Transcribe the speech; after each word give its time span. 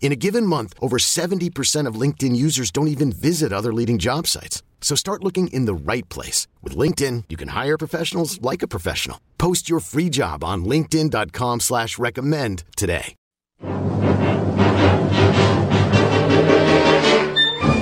In 0.00 0.10
a 0.12 0.16
given 0.16 0.46
month, 0.46 0.72
over 0.80 0.96
70% 0.96 1.86
of 1.86 1.94
LinkedIn 2.00 2.34
users 2.34 2.70
don't 2.70 2.88
even 2.88 3.12
visit 3.12 3.52
other 3.52 3.74
leading 3.74 3.98
job 3.98 4.26
sites. 4.26 4.62
So 4.80 4.94
start 4.94 5.22
looking 5.22 5.48
in 5.48 5.66
the 5.66 5.74
right 5.74 6.08
place. 6.08 6.46
With 6.62 6.74
LinkedIn, 6.74 7.24
you 7.28 7.36
can 7.36 7.48
hire 7.48 7.76
professionals 7.76 8.40
like 8.40 8.62
a 8.62 8.68
professional. 8.68 9.20
Post 9.36 9.68
your 9.68 9.80
free 9.80 10.08
job 10.08 10.42
on 10.42 10.64
linkedin.com 10.64 11.60
slash 11.60 11.98
recommend 11.98 12.64
today. 12.74 13.14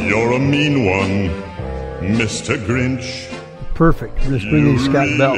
You're 0.07 0.33
a 0.33 0.39
mean 0.39 0.87
one, 0.87 1.29
Mr. 2.17 2.57
Grinch. 2.67 3.31
Perfect. 3.75 4.27
Let's 4.27 4.45
bring 4.45 4.69
in 4.69 4.79
Scott 4.79 5.09
Bell. 5.19 5.37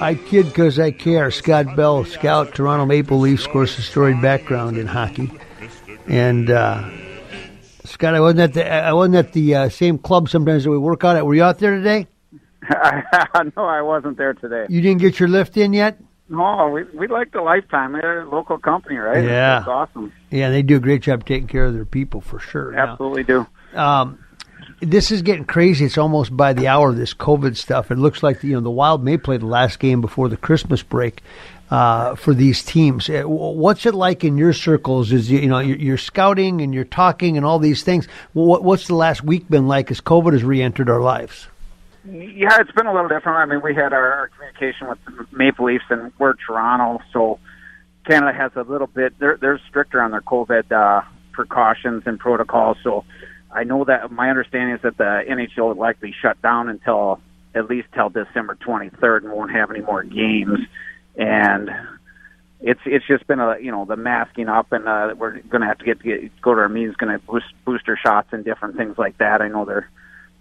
I 0.00 0.14
kid 0.14 0.46
because 0.46 0.78
I 0.78 0.90
care. 0.92 1.30
Scott 1.30 1.74
Bell, 1.74 2.04
scout, 2.04 2.54
Toronto 2.54 2.86
Maple 2.86 3.18
Leafs, 3.18 3.46
of 3.46 3.52
course, 3.52 3.78
a 3.78 3.82
storied 3.82 4.22
background 4.22 4.76
in 4.76 4.86
hockey. 4.86 5.30
And 6.06 6.50
uh, 6.50 6.88
Scott, 7.84 8.14
I 8.14 8.20
wasn't 8.20 8.40
at 8.40 8.54
the 8.54 8.72
I 8.72 8.92
wasn't 8.92 9.16
at 9.16 9.32
the 9.32 9.54
uh, 9.54 9.68
same 9.68 9.98
club 9.98 10.28
sometimes 10.28 10.64
that 10.64 10.70
we 10.70 10.78
work 10.78 11.04
out 11.04 11.16
at. 11.16 11.26
Were 11.26 11.34
you 11.34 11.42
out 11.42 11.58
there 11.58 11.76
today? 11.76 12.06
no, 13.56 13.64
I 13.64 13.82
wasn't 13.82 14.16
there 14.18 14.34
today. 14.34 14.66
You 14.68 14.80
didn't 14.80 15.00
get 15.00 15.18
your 15.18 15.28
lift 15.28 15.56
in 15.56 15.72
yet? 15.72 15.98
No, 16.28 16.68
we 16.68 16.84
we 16.96 17.08
like 17.08 17.32
the 17.32 17.40
lifetime. 17.40 17.92
They're 17.92 18.22
a 18.22 18.30
local 18.30 18.58
company, 18.58 18.96
right? 18.96 19.24
Yeah. 19.24 19.60
it's 19.60 19.68
awesome. 19.68 20.12
Yeah, 20.30 20.50
they 20.50 20.62
do 20.62 20.76
a 20.76 20.80
great 20.80 21.02
job 21.02 21.24
taking 21.24 21.48
care 21.48 21.64
of 21.64 21.74
their 21.74 21.86
people 21.86 22.20
for 22.20 22.38
sure. 22.38 22.72
Now, 22.72 22.92
Absolutely 22.92 23.24
do. 23.24 23.46
um, 23.74 24.18
this 24.80 25.10
is 25.10 25.22
getting 25.22 25.44
crazy. 25.44 25.84
It's 25.84 25.98
almost 25.98 26.36
by 26.36 26.52
the 26.52 26.68
hour. 26.68 26.92
This 26.92 27.14
COVID 27.14 27.56
stuff. 27.56 27.90
It 27.90 27.98
looks 27.98 28.22
like 28.22 28.42
you 28.42 28.54
know 28.54 28.60
the 28.60 28.70
Wild 28.70 29.02
may 29.02 29.16
play 29.16 29.36
the 29.36 29.46
last 29.46 29.78
game 29.78 30.00
before 30.00 30.28
the 30.28 30.36
Christmas 30.36 30.82
break 30.82 31.22
uh, 31.70 32.14
for 32.14 32.34
these 32.34 32.62
teams. 32.62 33.08
Uh, 33.08 33.22
What's 33.22 33.86
it 33.86 33.94
like 33.94 34.24
in 34.24 34.38
your 34.38 34.52
circles? 34.52 35.12
Is 35.12 35.30
you 35.30 35.48
know 35.48 35.58
you're, 35.58 35.76
you're 35.76 35.98
scouting 35.98 36.60
and 36.60 36.74
you're 36.74 36.84
talking 36.84 37.36
and 37.36 37.44
all 37.44 37.58
these 37.58 37.82
things. 37.82 38.06
What, 38.32 38.62
what's 38.62 38.86
the 38.86 38.94
last 38.94 39.22
week 39.22 39.48
been 39.48 39.66
like 39.66 39.90
as 39.90 40.00
COVID 40.00 40.32
has 40.32 40.44
re-entered 40.44 40.88
our 40.88 41.00
lives? 41.00 41.48
Yeah, 42.04 42.56
it's 42.60 42.70
been 42.70 42.86
a 42.86 42.92
little 42.92 43.08
different. 43.08 43.38
I 43.38 43.44
mean, 43.44 43.60
we 43.62 43.74
had 43.74 43.92
our, 43.92 44.12
our 44.12 44.28
communication 44.28 44.88
with 44.88 44.98
the 45.04 45.26
Maple 45.36 45.66
Leafs, 45.66 45.84
and 45.90 46.10
we're 46.18 46.34
Toronto, 46.34 47.02
so 47.12 47.38
Canada 48.06 48.32
has 48.32 48.52
a 48.56 48.62
little 48.62 48.86
bit. 48.86 49.18
They're 49.18 49.36
they're 49.36 49.60
stricter 49.68 50.00
on 50.00 50.12
their 50.12 50.22
COVID 50.22 50.72
uh, 50.72 51.02
precautions 51.32 52.04
and 52.06 52.18
protocols. 52.18 52.78
So 52.82 53.04
I 53.58 53.64
know 53.64 53.84
that 53.84 54.12
my 54.12 54.30
understanding 54.30 54.76
is 54.76 54.82
that 54.82 54.96
the 54.98 55.24
NHL 55.28 55.68
will 55.68 55.74
likely 55.74 56.14
shut 56.22 56.40
down 56.40 56.68
until 56.68 57.20
at 57.56 57.68
least 57.68 57.88
till 57.92 58.08
December 58.08 58.56
23rd, 58.56 59.24
and 59.24 59.32
won't 59.32 59.50
have 59.50 59.70
any 59.72 59.80
more 59.80 60.04
games. 60.04 60.60
And 61.16 61.68
it's 62.60 62.80
it's 62.86 63.06
just 63.06 63.26
been 63.26 63.40
a 63.40 63.56
you 63.60 63.72
know 63.72 63.84
the 63.84 63.96
masking 63.96 64.48
up, 64.48 64.70
and 64.70 64.86
uh, 64.86 65.14
we're 65.18 65.40
going 65.40 65.62
to 65.62 65.66
have 65.66 65.78
to 65.78 65.84
get, 65.84 66.00
get 66.00 66.40
go 66.40 66.54
to 66.54 66.60
our 66.60 66.68
meetings, 66.68 66.94
going 66.94 67.12
to 67.12 67.24
boost 67.26 67.46
booster 67.64 67.98
shots 68.00 68.28
and 68.30 68.44
different 68.44 68.76
things 68.76 68.96
like 68.96 69.18
that. 69.18 69.42
I 69.42 69.48
know 69.48 69.64
they're 69.64 69.90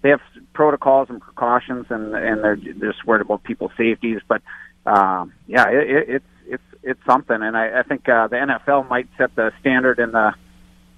they 0.04 0.10
have 0.10 0.22
protocols 0.54 1.10
and 1.10 1.20
precautions, 1.20 1.88
and 1.90 2.14
and 2.14 2.44
they're 2.44 2.56
just 2.56 3.04
worried 3.04 3.22
about 3.22 3.44
people's 3.44 3.72
safeties. 3.76 4.22
But 4.28 4.44
um, 4.86 5.34
yeah, 5.48 5.70
it, 5.70 5.90
it, 5.90 6.10
it's 6.10 6.26
it's 6.46 6.84
it's 6.84 7.06
something, 7.08 7.42
and 7.42 7.58
I, 7.58 7.80
I 7.80 7.84
think 7.84 8.08
uh, 8.08 8.28
the 8.28 8.36
NFL 8.36 8.88
might 8.88 9.08
set 9.18 9.36
the 9.36 9.52
standard 9.60 9.98
in 9.98 10.12
the 10.12 10.34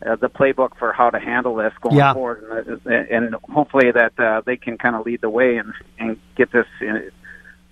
uh, 0.06 0.16
the 0.16 0.30
playbook 0.30 0.78
for 0.78 0.94
how 0.94 1.10
to 1.10 1.20
handle 1.20 1.56
this 1.56 1.74
going 1.82 1.98
Yeah. 1.98 2.14
forward, 2.14 2.44
and, 2.68 2.82
uh, 2.88 3.16
and 3.16 3.36
hopefully 3.52 3.92
that 3.92 4.18
uh, 4.20 4.42
they 4.46 4.58
can 4.58 4.78
kind 4.78 4.96
of 4.96 5.06
lead 5.06 5.22
the 5.22 5.30
way 5.30 5.58
and 5.58 5.74
and 6.00 6.18
get 6.36 6.52
this 6.52 6.68
in, 6.82 7.12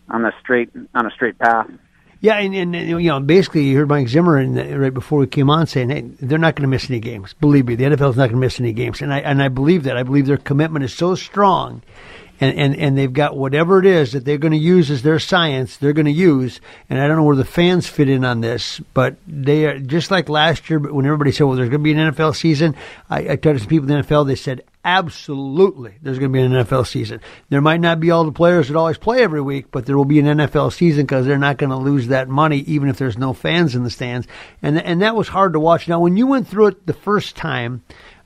on 0.10 0.24
the 0.24 0.34
straight 0.42 0.70
on 0.94 1.06
a 1.06 1.12
straight 1.12 1.38
path. 1.40 1.70
Yeah, 2.20 2.40
and, 2.40 2.56
and 2.56 2.76
you 2.76 3.10
know, 3.10 3.20
basically, 3.20 3.64
you 3.66 3.78
heard 3.78 3.90
Mike 3.90 4.08
Zimmer 4.08 4.40
in 4.40 4.56
the, 4.56 4.80
right 4.80 4.94
before 4.94 5.20
we 5.20 5.28
came 5.28 5.50
on 5.52 5.68
saying, 5.68 5.90
"Hey, 5.90 6.02
they're 6.20 6.40
not 6.40 6.56
going 6.56 6.64
to 6.64 6.68
miss 6.68 6.90
any 6.90 7.00
games. 7.00 7.34
Believe 7.34 7.68
me, 7.68 7.76
the 7.76 7.84
NFL's 7.86 8.18
not 8.18 8.30
going 8.30 8.32
to 8.32 8.38
miss 8.38 8.60
any 8.60 8.74
games." 8.74 9.02
And 9.02 9.14
I 9.14 9.20
and 9.20 9.42
I 9.42 9.50
believe 9.50 9.84
that. 9.84 9.98
I 9.98 10.04
believe 10.04 10.26
their 10.26 10.38
commitment 10.38 10.84
is 10.84 10.94
so 10.94 11.14
strong, 11.14 11.84
and 12.40 12.58
and 12.58 12.76
and 12.76 12.98
they've 12.98 13.12
got 13.12 13.38
whatever 13.38 13.80
it 13.80 13.86
is 13.86 14.14
that 14.14 14.26
they're 14.26 14.38
going 14.38 14.54
to 14.54 14.58
use 14.58 14.90
as 14.92 15.02
their 15.02 15.20
science. 15.20 15.78
They're 15.78 15.94
going 15.94 16.06
to 16.06 16.12
use, 16.12 16.60
and 16.90 17.00
I 17.00 17.08
don't 17.08 17.18
know 17.18 17.24
where 17.24 17.36
the 17.36 17.46
fans 17.46 17.88
fit 17.88 18.10
in 18.10 18.24
on 18.26 18.42
this, 18.42 18.80
but 18.94 19.16
they 19.28 19.66
are 19.66 19.80
just 19.80 20.12
like 20.12 20.30
last 20.30 20.70
year. 20.70 20.80
When 20.80 21.06
everybody 21.06 21.32
said, 21.32 21.46
"Well, 21.46 21.56
there's 21.56 21.70
going 21.70 21.84
to 21.84 21.84
be 21.84 21.94
an 21.94 22.14
NFL 22.14 22.36
season," 22.36 22.76
I, 23.10 23.20
I 23.20 23.36
talked 23.36 23.42
to 23.42 23.60
some 23.60 23.68
people 23.68 23.90
in 23.90 23.98
the 23.98 24.04
NFL. 24.04 24.28
They 24.28 24.36
said, 24.36 24.64
absolutely 24.88 25.96
there's 26.02 26.18
going 26.18 26.32
to 26.32 26.34
be 26.34 26.42
an 26.42 26.52
NFL 26.54 26.88
season. 26.88 27.20
There 27.50 27.60
might 27.60 27.82
not 27.82 28.00
be 28.00 28.10
all 28.10 28.24
the 28.24 28.32
players 28.32 28.70
that 28.70 28.78
always 28.78 28.98
play 28.98 29.22
every 29.22 29.42
week, 29.42 29.66
but 29.70 29.86
there 29.86 29.98
will 29.98 30.06
be 30.06 30.20
an 30.20 30.26
NFL 30.26 30.72
season 30.72 31.06
because 31.06 31.26
they're 31.26 31.38
not 31.38 31.58
going 31.58 31.72
to 31.72 31.76
lose 31.76 32.08
that 32.08 32.30
money 32.30 32.60
even 32.60 32.88
if 32.88 32.98
there's 32.98 33.18
no 33.18 33.34
fans 33.34 33.76
in 33.76 33.84
the 33.84 33.90
stands. 33.90 34.28
And 34.62 34.80
and 34.82 35.02
that 35.02 35.16
was 35.16 35.28
hard 35.28 35.54
to 35.54 35.60
watch. 35.60 35.90
Now, 35.90 36.00
when 36.00 36.16
you 36.16 36.26
went 36.26 36.48
through 36.48 36.68
it 36.68 36.86
the 36.88 36.94
first 36.94 37.36
time, 37.36 37.84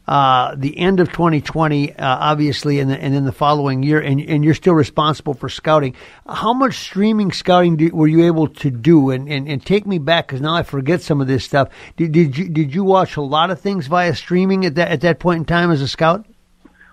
uh, 0.08 0.56
the 0.56 0.78
end 0.78 1.00
of 1.00 1.10
2020, 1.12 1.94
uh, 1.94 1.96
obviously, 2.00 2.80
and, 2.80 2.92
and 2.92 3.14
then 3.14 3.24
the 3.24 3.32
following 3.32 3.84
year, 3.84 4.00
and, 4.00 4.20
and 4.20 4.44
you're 4.44 4.56
still 4.56 4.74
responsible 4.74 5.34
for 5.34 5.48
scouting. 5.48 5.96
How 6.28 6.54
much 6.54 6.76
streaming 6.76 7.32
scouting 7.32 7.78
do, 7.78 7.90
were 7.94 8.08
you 8.08 8.26
able 8.26 8.48
to 8.48 8.72
do? 8.72 9.12
And, 9.12 9.30
and, 9.30 9.48
and 9.48 9.64
take 9.66 9.86
me 9.86 10.00
back 10.00 10.28
because 10.28 10.42
now 10.42 10.56
I 10.56 10.64
forget 10.64 11.02
some 11.02 11.22
of 11.22 11.28
this 11.28 11.46
stuff. 11.46 11.70
Did, 11.98 12.12
did 12.12 12.38
you 12.38 12.50
did 12.50 12.74
you 12.74 12.84
watch 12.84 13.16
a 13.16 13.22
lot 13.22 13.52
of 13.52 13.60
things 13.60 13.88
via 13.88 14.16
streaming 14.16 14.66
at 14.66 14.76
that 14.76 14.90
at 14.92 15.02
that 15.02 15.20
point 15.20 15.40
in 15.40 15.46
time 15.46 15.72
as 15.72 15.82
a 15.82 15.88
scout? 15.88 16.26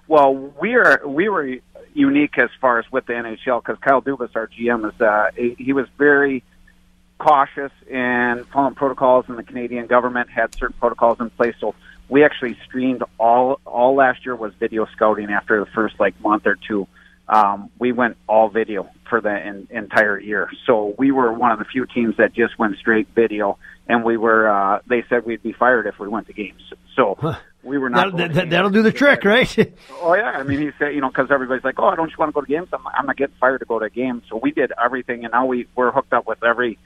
Well, 0.07 0.35
we 0.61 0.75
are 0.75 1.03
we 1.07 1.29
were 1.29 1.57
unique 1.95 2.39
as 2.39 2.51
far 2.61 2.79
as 2.79 2.91
with 2.93 3.07
the 3.07 3.15
NHL 3.15 3.63
because 3.63 3.79
Kyle 3.81 4.03
Dubas, 4.03 4.31
our 4.37 4.49
GM, 4.49 4.93
is 4.93 5.01
uh, 5.01 5.31
he 5.57 5.73
was 5.73 5.87
very 5.97 6.45
cautious 7.19 7.73
and 7.91 8.47
following 8.49 8.75
protocols, 8.75 9.25
and 9.29 9.37
the 9.37 9.43
Canadian 9.43 9.87
government 9.87 10.31
had 10.31 10.55
certain 10.55 10.77
protocols 10.79 11.19
in 11.21 11.31
place. 11.31 11.55
So 11.61 11.75
we 12.09 12.25
actually 12.25 12.57
streamed 12.65 13.03
all 13.19 13.61
all 13.65 13.95
last 13.95 14.25
year 14.25 14.35
was 14.35 14.53
video 14.59 14.87
scouting 14.95 15.31
after 15.31 15.61
the 15.61 15.71
first 15.73 15.99
like 16.01 16.19
month 16.21 16.47
or 16.47 16.57
two. 16.57 16.87
Um, 17.29 17.69
we 17.79 17.93
went 17.93 18.17
all 18.27 18.49
video 18.49 18.89
for 19.11 19.21
the 19.21 19.47
in, 19.47 19.69
entire 19.71 20.19
year. 20.19 20.51
So 20.67 20.95
we 20.99 21.11
were 21.11 21.31
one 21.33 21.53
of 21.53 21.59
the 21.59 21.67
few 21.67 21.85
teams 21.85 22.17
that 22.17 22.33
just 22.33 22.59
went 22.59 22.79
straight 22.79 23.09
video, 23.15 23.59
and 23.87 24.03
we 24.03 24.17
were. 24.17 24.49
Uh, 24.49 24.81
they 24.89 25.05
said 25.11 25.27
we'd 25.27 25.43
be 25.43 25.53
fired 25.53 25.87
if 25.87 25.99
we 25.99 26.09
went 26.09 26.27
to 26.29 26.33
games. 26.33 26.63
So 26.97 27.19
we 27.63 27.77
were 27.77 27.91
not. 27.91 28.17
That'll, 28.17 28.35
that, 28.35 28.51
that'll 28.51 28.71
do 28.71 28.83
the 28.83 28.93
trick, 28.93 29.25
right? 29.25 29.75
Oh 30.01 30.15
yeah, 30.15 30.31
I 30.31 30.43
mean 30.43 30.61
he 30.61 30.71
said 30.79 30.95
you 30.95 31.01
know 31.01 31.09
because 31.09 31.31
everybody's 31.31 31.65
like, 31.65 31.79
oh, 31.79 31.89
I 31.89 31.97
don't 31.97 32.09
you 32.09 32.17
want 32.19 32.31
to 32.31 32.33
go 32.33 32.41
to 32.41 32.47
games? 32.47 32.69
I'm, 32.73 32.87
I'm 32.87 33.05
not 33.07 33.17
getting 33.17 33.35
fired 33.39 33.59
to 33.59 33.67
go 33.67 33.79
to 33.79 33.87
a 33.87 33.91
game. 33.91 34.23
So 34.31 34.37
we 34.43 34.53
did 34.53 34.73
everything, 34.83 35.25
and 35.25 35.33
now 35.33 35.45
we 35.45 35.67
we're 35.75 35.91
hooked 35.91 36.15
up 36.15 36.27
with 36.27 36.43
every 36.43 36.79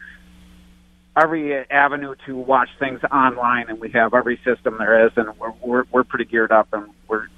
every 1.17 1.71
avenue 1.71 2.15
to 2.27 2.37
watch 2.37 2.69
things 2.79 3.01
online, 3.05 3.69
and 3.69 3.81
we 3.81 3.91
have 3.91 4.15
every 4.15 4.41
system 4.45 4.77
there 4.79 5.07
is, 5.07 5.13
and 5.17 5.29
we're 5.39 5.53
we're, 5.61 5.85
we're 5.91 6.05
pretty 6.05 6.25
geared 6.25 6.53
up, 6.53 6.69
and 6.73 6.89
we're 7.09 7.29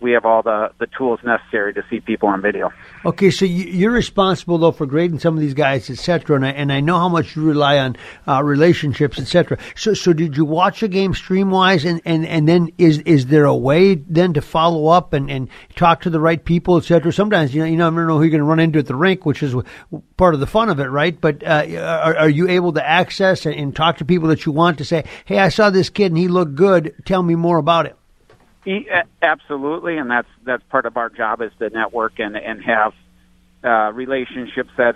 we 0.00 0.12
have 0.12 0.24
all 0.24 0.42
the 0.42 0.70
the 0.78 0.86
tools 0.86 1.20
necessary 1.24 1.72
to 1.74 1.82
see 1.88 2.00
people 2.00 2.28
on 2.28 2.42
video. 2.42 2.70
Okay, 3.04 3.30
so 3.30 3.44
you- 3.44 3.64
you're 3.64 3.90
responsible 3.92 4.58
though 4.58 4.72
for 4.72 4.86
grading 4.86 5.18
some 5.20 5.34
of 5.34 5.40
these 5.40 5.54
guys, 5.54 5.88
et 5.90 5.98
cetera, 5.98 6.36
and 6.36 6.44
I, 6.46 6.50
and 6.50 6.72
I 6.72 6.80
know 6.80 6.98
how 6.98 7.08
much 7.08 7.34
you 7.36 7.42
rely 7.44 7.78
on 7.78 7.96
uh, 8.28 8.42
relationships, 8.42 9.18
et 9.18 9.26
cetera. 9.26 9.56
So, 9.74 9.94
so 9.94 10.12
did 10.12 10.36
you 10.36 10.44
watch 10.44 10.82
a 10.82 10.88
game 10.88 11.14
stream 11.14 11.50
wise, 11.50 11.84
and, 11.84 12.00
and, 12.04 12.26
and 12.26 12.46
then 12.46 12.70
is 12.78 12.98
is 13.00 13.26
there 13.26 13.44
a 13.46 13.56
way 13.56 13.94
then 13.94 14.32
to 14.34 14.42
follow 14.42 14.88
up 14.88 15.12
and, 15.12 15.30
and 15.30 15.48
talk 15.76 16.02
to 16.02 16.10
the 16.10 16.20
right 16.20 16.44
people, 16.44 16.76
et 16.76 16.84
cetera? 16.84 17.12
Sometimes 17.12 17.54
you 17.54 17.60
know 17.62 17.66
you 17.66 17.76
never 17.76 18.06
know 18.06 18.16
who 18.18 18.24
you're 18.24 18.30
going 18.30 18.40
to 18.40 18.44
run 18.44 18.60
into 18.60 18.78
at 18.78 18.86
the 18.86 18.94
rink, 18.94 19.24
which 19.24 19.42
is 19.42 19.54
part 20.16 20.34
of 20.34 20.40
the 20.40 20.46
fun 20.46 20.68
of 20.68 20.78
it, 20.80 20.86
right? 20.88 21.18
But 21.20 21.42
uh, 21.42 21.64
are, 22.04 22.16
are 22.16 22.28
you 22.28 22.48
able 22.48 22.72
to 22.74 22.86
access 22.86 23.46
and, 23.46 23.54
and 23.54 23.74
talk 23.74 23.98
to 23.98 24.04
people 24.04 24.28
that 24.28 24.44
you 24.44 24.52
want 24.52 24.78
to 24.78 24.84
say, 24.84 25.04
hey, 25.24 25.38
I 25.38 25.48
saw 25.48 25.70
this 25.70 25.88
kid 25.90 26.06
and 26.12 26.18
he 26.18 26.28
looked 26.28 26.54
good. 26.54 26.94
Tell 27.04 27.22
me 27.22 27.34
more 27.34 27.58
about 27.58 27.86
it. 27.86 27.96
Absolutely, 29.22 29.96
and 29.96 30.10
that's 30.10 30.28
that's 30.44 30.62
part 30.70 30.86
of 30.86 30.96
our 30.96 31.08
job 31.08 31.40
is 31.40 31.52
to 31.58 31.70
network 31.70 32.18
and 32.18 32.36
and 32.36 32.62
have 32.64 32.92
uh, 33.62 33.92
relationships 33.92 34.70
that 34.76 34.94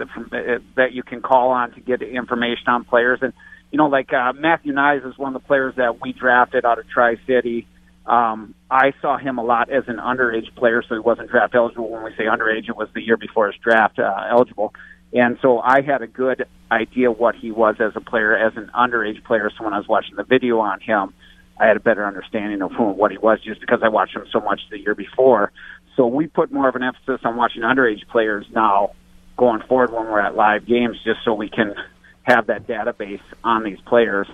that 0.76 0.93
you 0.93 1.02
can 1.02 1.22
call 1.22 1.50
on 1.50 1.72
to 1.72 1.81
get 1.81 2.02
information 2.02 2.64
on 2.69 2.84
players. 2.84 3.20
And 3.22 3.32
you 3.70 3.78
know, 3.78 3.87
like 3.87 4.12
uh, 4.12 4.32
Matthew 4.32 4.72
Knies 4.72 5.06
is 5.08 5.17
one 5.17 5.34
of 5.34 5.43
the 5.43 5.46
players 5.46 5.75
that 5.76 6.00
we 6.00 6.12
drafted 6.12 6.64
out 6.64 6.78
of 6.78 6.88
Tri 6.88 7.17
City. 7.26 7.67
Um, 8.06 8.55
I 8.70 8.93
saw 9.00 9.19
him 9.19 9.38
a 9.38 9.44
lot 9.44 9.70
as 9.70 9.84
an 9.87 9.99
underage 9.99 10.52
player, 10.56 10.82
so 10.88 10.94
he 10.94 11.00
wasn't 11.00 11.31
draft 11.31 11.55
eligible. 11.55 11.90
When 11.90 12.02
we 12.02 12.11
say 12.17 12.25
underage, 12.25 12.69
it 12.69 12.76
was 12.76 12.88
the 12.94 13.02
year 13.02 13.17
before 13.17 13.46
his 13.46 13.56
draft 13.62 13.99
uh, 14.00 14.25
eligible. 14.31 14.75
And 15.12 15.38
so 15.43 15.61
I 15.61 15.82
had 15.82 16.02
a 16.02 16.06
good 16.06 16.46
idea 16.70 17.11
what 17.11 17.34
he 17.37 17.50
was 17.50 17.76
as 17.81 17.93
a 17.94 18.00
player, 18.00 18.37
as 18.37 18.56
an 18.56 18.70
underage 18.75 19.22
player. 19.25 19.50
So 19.56 19.64
when 19.64 19.75
I 19.75 19.78
was 19.78 19.88
watching 19.88 20.17
the 20.17 20.25
video 20.25 20.58
on 20.61 20.81
him, 20.81 21.14
I 21.61 21.67
had 21.67 21.77
a 21.77 21.81
better 21.81 22.07
understanding 22.07 22.62
of 22.62 22.73
who 22.73 22.85
what 22.85 23.11
he 23.11 23.19
was 23.19 23.39
just 23.43 23.61
because 23.61 23.81
I 23.83 23.89
watched 23.89 24.17
him 24.17 24.25
so 24.33 24.41
much 24.41 24.61
the 24.71 24.79
year 24.79 24.95
before. 24.95 25.53
So 25.95 26.07
we 26.07 26.27
put 26.27 26.51
more 26.51 26.69
of 26.69 26.75
an 26.75 26.83
emphasis 26.83 27.21
on 27.25 27.37
watching 27.37 27.62
underage 27.62 28.07
players 28.09 28.47
now 28.55 28.93
going 29.37 29.62
forward 29.69 29.93
when 29.93 30.05
we're 30.05 30.21
at 30.21 30.35
live 30.35 30.67
games, 30.67 30.97
just 31.05 31.21
so 31.25 31.35
we 31.35 31.51
can 31.51 31.75
have 32.23 32.47
that 32.47 32.67
database 32.67 33.21
on 33.45 33.62
these 33.65 33.79
players. 33.87 34.27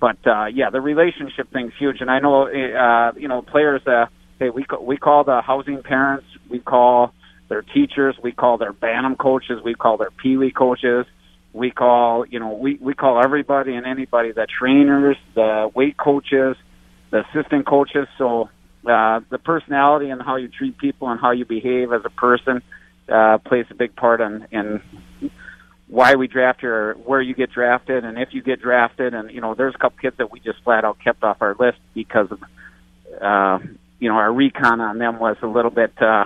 But 0.00 0.18
uh, 0.26 0.46
yeah, 0.46 0.68
the 0.68 0.82
relationship 0.82 1.50
thing's 1.50 1.72
huge, 1.78 2.02
and 2.02 2.10
I 2.10 2.18
know 2.18 2.46
uh, 2.46 3.12
you 3.16 3.28
know 3.28 3.40
players. 3.40 3.80
Uh, 3.86 4.06
hey, 4.38 4.50
we 4.50 4.66
we 4.80 4.98
call 4.98 5.24
the 5.24 5.40
housing 5.40 5.82
parents, 5.82 6.26
we 6.50 6.58
call 6.58 7.14
their 7.48 7.62
teachers, 7.62 8.16
we 8.22 8.32
call 8.32 8.58
their 8.58 8.74
Bantam 8.74 9.16
coaches, 9.16 9.62
we 9.64 9.74
call 9.74 9.96
their 9.96 10.10
Pee 10.10 10.36
Wee 10.36 10.50
coaches, 10.50 11.06
we 11.54 11.70
call 11.70 12.26
you 12.26 12.38
know 12.38 12.52
we 12.52 12.74
we 12.74 12.92
call 12.92 13.22
everybody 13.24 13.74
and 13.74 13.86
anybody 13.86 14.32
the 14.32 14.46
trainers, 14.46 15.16
the 15.34 15.70
weight 15.74 15.96
coaches, 15.96 16.56
the 17.10 17.24
assistant 17.28 17.66
coaches. 17.66 18.06
So 18.18 18.48
uh, 18.86 19.20
the 19.30 19.38
personality 19.38 20.10
and 20.10 20.22
how 20.22 20.36
you 20.36 20.48
treat 20.48 20.78
people 20.78 21.08
and 21.08 21.20
how 21.20 21.32
you 21.32 21.44
behave 21.44 21.92
as 21.92 22.02
a 22.04 22.10
person 22.10 22.62
uh, 23.08 23.38
plays 23.38 23.66
a 23.70 23.74
big 23.74 23.94
part 23.96 24.20
in 24.20 24.46
in 24.50 24.80
why 25.88 26.16
we 26.16 26.26
draft 26.26 26.62
you 26.62 26.68
or 26.68 26.94
where 26.94 27.20
you 27.20 27.34
get 27.34 27.50
drafted 27.52 28.04
and 28.04 28.18
if 28.18 28.30
you 28.32 28.42
get 28.42 28.60
drafted 28.60 29.14
and 29.14 29.30
you 29.30 29.40
know 29.40 29.54
there's 29.54 29.74
a 29.74 29.78
couple 29.78 29.96
kids 29.98 30.16
that 30.18 30.32
we 30.32 30.40
just 30.40 30.60
flat 30.64 30.84
out 30.84 30.98
kept 31.02 31.22
off 31.22 31.36
our 31.40 31.54
list 31.58 31.78
because 31.94 32.26
of 32.32 32.42
uh 33.22 33.58
you 34.00 34.08
know 34.08 34.16
our 34.16 34.32
recon 34.32 34.80
on 34.80 34.98
them 34.98 35.20
was 35.20 35.36
a 35.42 35.46
little 35.46 35.70
bit 35.70 35.92
uh 36.02 36.24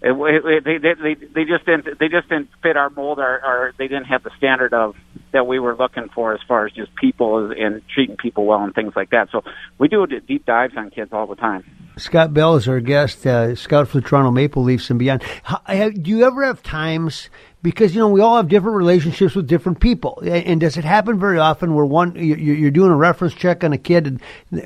it, 0.00 0.12
it, 0.12 0.64
they, 0.64 0.78
they 0.78 0.94
they 0.94 1.26
they 1.26 1.44
just 1.44 1.66
didn't 1.66 1.98
they 1.98 2.08
just 2.08 2.28
didn't 2.28 2.48
fit 2.62 2.76
our 2.76 2.88
mold 2.88 3.18
or, 3.18 3.44
or 3.44 3.74
they 3.76 3.88
didn't 3.88 4.06
have 4.06 4.22
the 4.22 4.30
standard 4.38 4.72
of 4.72 4.96
that 5.32 5.46
we 5.46 5.58
were 5.58 5.76
looking 5.76 6.08
for 6.14 6.34
as 6.34 6.40
far 6.46 6.66
as 6.66 6.72
just 6.72 6.94
people 6.96 7.50
and 7.50 7.82
treating 7.88 8.16
people 8.16 8.46
well 8.46 8.62
and 8.62 8.74
things 8.74 8.94
like 8.96 9.10
that. 9.10 9.28
So 9.30 9.42
we 9.78 9.88
do 9.88 10.06
deep 10.06 10.46
dives 10.46 10.74
on 10.76 10.90
kids 10.90 11.12
all 11.12 11.26
the 11.26 11.36
time. 11.36 11.64
Scott 11.98 12.32
Bell 12.32 12.54
is 12.54 12.68
our 12.68 12.80
guest, 12.80 13.26
uh, 13.26 13.56
scout 13.56 13.88
for 13.88 14.00
the 14.00 14.06
Toronto 14.06 14.30
Maple 14.30 14.62
Leafs 14.62 14.88
and 14.88 14.98
beyond. 14.98 15.22
How, 15.42 15.60
do 15.90 16.10
you 16.10 16.24
ever 16.24 16.44
have 16.44 16.62
times 16.62 17.28
because 17.62 17.94
you 17.94 18.00
know 18.00 18.08
we 18.08 18.20
all 18.20 18.36
have 18.36 18.48
different 18.48 18.76
relationships 18.76 19.34
with 19.34 19.48
different 19.48 19.80
people, 19.80 20.22
and 20.24 20.60
does 20.60 20.76
it 20.76 20.84
happen 20.84 21.18
very 21.18 21.38
often 21.38 21.74
where 21.74 21.84
one 21.84 22.14
you're 22.14 22.70
doing 22.70 22.92
a 22.92 22.96
reference 22.96 23.34
check 23.34 23.64
on 23.64 23.72
a 23.72 23.78
kid, 23.78 24.06
and 24.06 24.22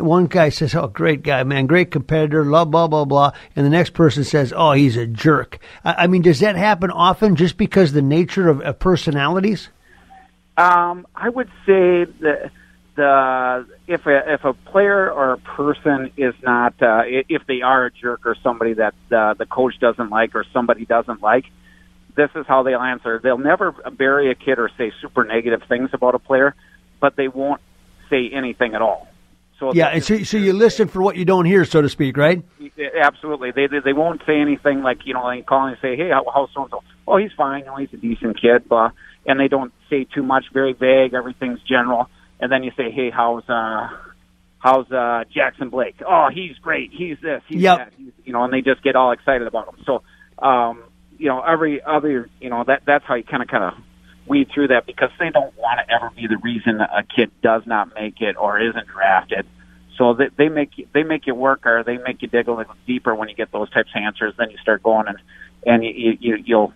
one 0.07 0.27
guy 0.27 0.51
says, 0.51 0.75
"Oh, 0.75 0.89
great 0.89 1.23
guy, 1.23 1.43
man, 1.45 1.67
great 1.67 1.91
competitor, 1.91 2.45
blah 2.45 2.65
blah 2.65 2.87
blah 2.87 3.05
blah," 3.05 3.33
and 3.57 3.65
the 3.65 3.71
next 3.71 3.95
person 3.95 4.25
says, 4.25 4.53
"Oh, 4.55 4.73
he's 4.73 4.97
a 4.97 5.07
jerk." 5.07 5.59
I 5.85 6.07
mean, 6.07 6.23
does 6.23 6.41
that 6.41 6.57
happen 6.57 6.91
often 6.91 7.37
just 7.37 7.57
because 7.57 7.93
the 7.93 8.03
nature 8.03 8.49
of, 8.49 8.61
of 8.61 8.79
personalities? 8.79 9.71
Um, 10.57 11.07
I 11.15 11.29
would 11.29 11.49
say 11.67 12.05
that 12.05 12.51
the 12.95 13.67
if 13.87 14.05
a 14.07 14.35
if 14.35 14.45
a 14.45 14.53
player 14.53 15.11
or 15.11 15.33
a 15.33 15.39
person 15.39 16.13
is 16.17 16.35
not 16.43 16.75
uh, 16.83 17.03
if 17.07 17.43
they 17.47 17.63
are 17.63 17.87
a 17.87 17.91
jerk 17.91 18.27
or 18.27 18.37
somebody 18.43 18.75
that 18.75 18.95
uh, 19.11 19.35
the 19.35 19.47
coach 19.47 19.79
doesn't 19.81 20.11
like 20.11 20.35
or 20.35 20.45
somebody 20.53 20.85
doesn't 20.85 21.23
like 21.23 21.47
this 22.17 22.31
is 22.35 22.47
how 22.47 22.63
they'll 22.63 22.81
answer. 22.81 23.21
They'll 23.23 23.39
never 23.39 23.73
bury 23.97 24.31
a 24.31 24.35
kid 24.35 24.59
or 24.59 24.71
say 24.77 24.93
super 25.01 25.25
negative 25.25 25.63
things 25.69 25.91
about 25.93 26.15
a 26.15 26.19
player, 26.19 26.55
but 27.01 27.17
they 27.17 27.29
won't 27.29 27.61
say 28.11 28.29
anything 28.33 28.75
at 28.75 28.83
all. 28.83 29.09
So 29.59 29.73
yeah, 29.73 29.89
and 29.89 30.03
so, 30.03 30.23
so 30.25 30.37
you 30.39 30.53
listen 30.53 30.89
for 30.89 31.01
what 31.03 31.17
you 31.17 31.25
don't 31.25 31.45
hear, 31.45 31.65
so 31.65 31.81
to 31.81 31.89
speak, 31.89 32.17
right? 32.17 32.43
Absolutely. 33.01 33.53
They 33.53 33.69
they, 33.69 33.79
they 33.79 33.93
won't 33.93 34.21
say 34.27 34.41
anything 34.41 34.83
like 34.83 35.07
you 35.07 35.15
know, 35.15 35.31
they 35.31 35.43
call 35.43 35.67
and 35.67 35.77
say, 35.81 35.97
"Hey, 35.97 36.11
how, 36.11 36.25
how's 36.35 36.51
so 36.53 36.63
and 36.63 36.71
so?" 36.71 36.83
Oh, 37.07 37.17
he's 37.17 37.31
fine. 37.37 37.61
You 37.61 37.67
know, 37.67 37.77
he's 37.77 37.93
a 37.93 37.97
decent 37.97 38.41
kid, 38.41 38.69
blah. 38.69 38.91
And 39.25 39.39
they 39.39 39.47
don't 39.47 39.73
say 39.93 40.07
too 40.15 40.23
much, 40.23 40.45
very 40.53 40.73
vague. 40.73 41.15
Everything's 41.15 41.61
general. 41.63 42.09
And 42.41 42.51
then 42.51 42.65
you 42.65 42.73
say, 42.77 42.91
"Hey, 42.91 43.11
how's 43.11 43.49
uh, 43.49 43.89
how's 44.59 44.91
uh, 44.91 45.25
Jackson 45.33 45.69
Blake?" 45.69 45.97
Oh, 46.07 46.29
he's 46.33 46.57
great. 46.59 46.91
He's 46.93 47.19
this. 47.23 47.43
He's 47.49 47.63
yep. 47.63 47.79
that. 47.79 47.93
He's, 47.97 48.13
you 48.25 48.33
know, 48.33 48.45
and 48.45 48.53
they 48.53 48.63
just 48.63 48.83
get 48.83 48.97
all 48.97 49.13
excited 49.13 49.47
about 49.47 49.69
him. 49.69 49.85
So 49.85 50.03
um, 50.39 50.83
you 51.19 51.29
know, 51.29 51.41
every 51.41 51.81
other, 51.83 52.29
you 52.41 52.51
know, 52.51 52.65
that 52.67 52.83
that's 52.85 53.05
how 53.05 53.15
you 53.15 53.23
kind 53.23 53.43
of 53.43 53.49
kind 53.49 53.65
of 53.65 53.75
weed 54.27 54.49
through 54.53 54.69
that 54.69 54.87
because 54.87 55.11
they 55.19 55.31
don't 55.31 55.57
want 55.57 55.79
to 55.79 55.95
ever 55.95 56.11
be 56.11 56.27
the 56.27 56.37
reason 56.39 56.81
a 56.81 57.03
kid 57.05 57.31
does 57.43 57.63
not 57.67 57.95
make 57.95 58.21
it 58.21 58.37
or 58.37 58.61
isn't 58.61 58.87
drafted. 58.89 59.47
So 59.99 60.15
they, 60.15 60.29
they 60.37 60.49
make 60.49 60.79
you, 60.79 60.89
they 60.93 61.03
make 61.03 61.27
you 61.27 61.35
work 61.35 61.67
or 61.67 61.85
they 61.85 61.99
make 61.99 62.23
you 62.23 62.29
dig 62.29 62.49
a 62.49 62.53
little 62.53 62.75
deeper 62.87 63.15
when 63.15 63.29
you 63.29 63.35
get 63.35 63.53
those 63.53 63.71
types 63.71 63.91
of 63.95 64.03
answers. 64.03 64.35
Then 64.37 64.51
you 64.51 64.59
start 64.59 64.83
going 64.83 65.07
and 65.07 65.19
and 65.65 65.85
you, 65.85 66.17
you 66.19 66.37
you'll 66.45 66.69
you, 66.69 66.75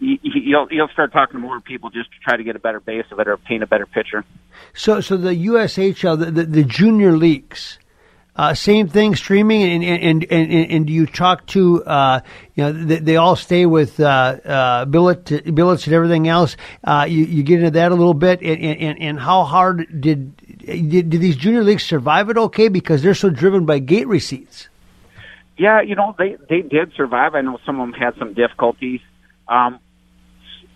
you'll 0.00 0.68
you'll 0.70 0.88
start 0.88 1.12
talking 1.12 1.34
to 1.34 1.38
more 1.38 1.60
people 1.60 1.90
just 1.90 2.10
to 2.10 2.16
try 2.22 2.36
to 2.36 2.44
get 2.44 2.56
a 2.56 2.58
better 2.58 2.80
base 2.80 3.06
of 3.10 3.18
it 3.18 3.28
or 3.28 3.36
paint 3.36 3.62
a 3.62 3.66
better 3.66 3.86
picture. 3.86 4.24
So 4.74 5.00
so 5.00 5.16
the 5.16 5.30
USHL 5.30 6.18
the, 6.18 6.30
the, 6.30 6.44
the 6.44 6.64
junior 6.64 7.16
leagues 7.16 7.78
uh, 8.36 8.52
same 8.52 8.88
thing, 8.88 9.14
streaming, 9.14 9.62
and 9.62 9.84
and 9.84 10.24
and, 10.24 10.50
and, 10.50 10.70
and 10.72 10.86
do 10.86 10.92
you 10.92 11.06
talk 11.06 11.46
to 11.46 11.84
uh, 11.84 12.20
you 12.56 12.64
know 12.64 12.72
they, 12.72 12.98
they, 12.98 13.16
all 13.16 13.36
stay 13.36 13.64
with 13.64 14.00
uh, 14.00 14.04
uh, 14.04 14.84
billet, 14.86 15.54
billets 15.54 15.86
and 15.86 15.94
everything 15.94 16.26
else. 16.26 16.56
Uh, 16.82 17.06
you, 17.08 17.24
you 17.24 17.44
get 17.44 17.60
into 17.60 17.70
that 17.70 17.92
a 17.92 17.94
little 17.94 18.14
bit, 18.14 18.42
and, 18.42 18.60
and, 18.60 19.00
and 19.00 19.20
how 19.20 19.44
hard 19.44 20.00
did, 20.00 20.36
did 20.36 21.10
did 21.10 21.20
these 21.20 21.36
junior 21.36 21.62
leagues 21.62 21.84
survive 21.84 22.28
it? 22.28 22.36
Okay, 22.36 22.66
because 22.66 23.02
they're 23.02 23.14
so 23.14 23.30
driven 23.30 23.66
by 23.66 23.78
gate 23.78 24.08
receipts. 24.08 24.68
Yeah, 25.56 25.82
you 25.82 25.94
know 25.94 26.16
they 26.18 26.36
they 26.48 26.62
did 26.62 26.92
survive. 26.96 27.36
I 27.36 27.40
know 27.42 27.60
some 27.64 27.78
of 27.80 27.88
them 27.88 28.00
had 28.00 28.16
some 28.18 28.34
difficulties. 28.34 29.00
Um, 29.48 29.80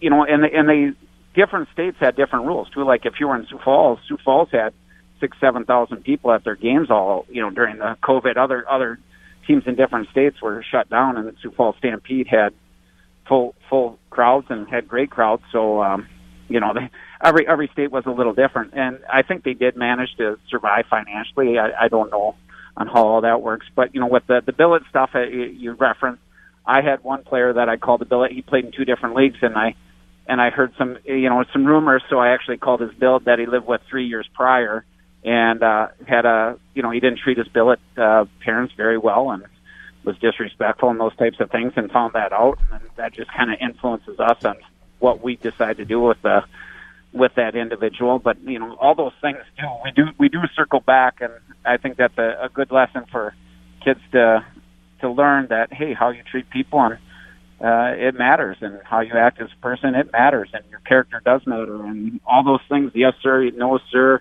you 0.01 0.11
know, 0.11 0.25
and 0.25 0.45
and 0.45 0.69
they 0.69 0.93
different 1.35 1.69
states 1.73 1.97
had 2.01 2.17
different 2.17 2.47
rules 2.47 2.69
too. 2.71 2.85
Like 2.85 3.07
if 3.07 3.15
you 3.21 3.29
were 3.29 3.37
in 3.37 3.47
Sioux 3.47 3.59
Falls, 3.65 3.99
Sioux 4.09 4.19
Falls 4.25 4.49
had 4.53 4.73
six, 5.21 5.37
seven 5.41 5.65
thousand 5.65 6.05
people 6.05 6.33
at 6.33 6.45
their 6.45 6.57
games 6.57 6.91
all 6.91 7.27
you 7.29 7.43
know 7.43 7.51
during 7.51 7.79
the 7.79 7.97
COVID. 8.03 8.37
Other 8.37 8.69
other 8.69 8.99
teams 9.47 9.65
in 9.67 9.75
different 9.75 10.11
states 10.11 10.41
were 10.43 10.65
shut 10.71 10.89
down, 10.91 11.17
and 11.17 11.29
the 11.29 11.35
Sioux 11.43 11.51
Falls 11.51 11.77
Stampede 11.79 12.29
had 12.29 12.55
full 13.27 13.55
full 13.69 13.99
crowds 14.11 14.47
and 14.51 14.69
had 14.69 14.89
great 14.89 15.11
crowds. 15.11 15.43
So 15.53 15.83
um, 15.83 16.09
you 16.49 16.61
know, 16.61 16.73
they, 16.75 16.91
every 17.23 17.47
every 17.47 17.69
state 17.73 17.91
was 17.91 18.05
a 18.07 18.11
little 18.11 18.35
different, 18.35 18.75
and 18.75 19.01
I 19.13 19.23
think 19.23 19.45
they 19.45 19.55
did 19.55 19.77
manage 19.77 20.15
to 20.19 20.39
survive 20.49 20.87
financially. 20.91 21.59
I, 21.59 21.85
I 21.85 21.89
don't 21.89 22.11
know 22.11 22.35
on 22.77 22.87
how 22.87 23.07
all 23.07 23.21
that 23.23 23.43
works, 23.43 23.67
but 23.75 23.95
you 23.95 24.01
know, 24.01 24.07
with 24.07 24.27
the 24.27 24.43
the 24.45 24.53
billet 24.53 24.83
stuff 24.89 25.11
uh, 25.15 25.21
you 25.21 25.73
referenced, 25.73 26.23
I 26.69 26.83
had 26.83 27.03
one 27.03 27.25
player 27.25 27.55
that 27.55 27.69
I 27.71 27.79
called 27.79 28.03
the 28.03 28.05
billet. 28.05 28.31
He 28.31 28.43
played 28.43 28.67
in 28.67 28.73
two 28.73 28.85
different 28.85 29.17
leagues, 29.17 29.39
and 29.41 29.57
I 29.57 29.75
and 30.27 30.41
I 30.41 30.51
heard 30.51 30.75
some 30.77 30.99
you 31.05 31.29
know 31.29 31.43
some 31.53 31.65
rumors, 31.65 32.03
so 32.11 32.19
I 32.19 32.29
actually 32.29 32.59
called 32.59 32.83
his 32.83 32.93
billet 32.93 33.25
that 33.25 33.39
he 33.39 33.47
lived 33.47 33.67
with 33.67 33.81
three 33.89 34.07
years 34.07 34.29
prior 34.35 34.85
and 35.25 35.63
uh, 35.63 35.89
had 36.07 36.27
a 36.27 36.59
you 36.75 36.83
know 36.83 36.91
he 36.91 37.01
didn't 37.01 37.21
treat 37.21 37.39
his 37.39 37.49
billet 37.49 37.81
uh, 37.97 38.27
parents 38.45 38.75
very 38.77 38.99
well 38.99 39.31
and 39.31 39.45
was 40.05 40.17
disrespectful 40.19 40.91
and 40.91 41.01
those 41.01 41.17
types 41.17 41.41
of 41.41 41.51
things 41.51 41.73
and 41.77 41.91
found 41.91 42.13
that 42.13 42.33
out. 42.33 42.59
And 42.71 42.83
that 42.97 43.15
just 43.15 43.33
kind 43.33 43.51
of 43.51 43.59
influences 43.61 44.21
us 44.21 44.45
on 44.45 44.57
what 45.01 45.23
we 45.23 45.37
decide 45.37 45.79
to 45.79 45.85
do 45.85 46.01
with 46.01 46.21
the 46.23 46.45
with 47.13 47.35
that 47.37 47.57
individual. 47.57 48.19
But 48.19 48.41
you 48.43 48.59
know 48.59 48.75
all 48.75 48.95
those 48.95 49.15
things 49.23 49.39
do 49.59 49.67
we 49.83 49.91
do 49.91 50.05
we 50.19 50.29
do 50.29 50.41
circle 50.55 50.81
back 50.81 51.23
and 51.23 51.33
I 51.65 51.79
think 51.79 51.97
that's 51.97 52.19
a, 52.19 52.45
a 52.45 52.49
good 52.49 52.71
lesson 52.71 53.07
for 53.11 53.35
kids 53.83 54.01
to 54.13 54.45
to 55.01 55.11
learn 55.11 55.47
that 55.51 55.73
hey 55.73 55.95
how 55.95 56.11
you 56.11 56.23
treat 56.31 56.49
people 56.51 56.81
and 56.81 56.95
uh, 57.61 57.91
it 57.97 58.15
matters 58.15 58.57
and 58.61 58.79
how 58.85 59.01
you 59.01 59.13
act 59.15 59.41
as 59.41 59.49
a 59.57 59.63
person 59.63 59.95
it 59.95 60.13
matters 60.13 60.49
and 60.53 60.65
your 60.71 60.81
character 60.81 61.21
does 61.25 61.41
matter 61.47 61.85
and 61.85 62.21
all 62.27 62.45
those 62.45 62.61
things 62.69 62.93
yes 62.95 63.15
sir 63.23 63.51
no 63.57 63.79
sir 63.91 64.21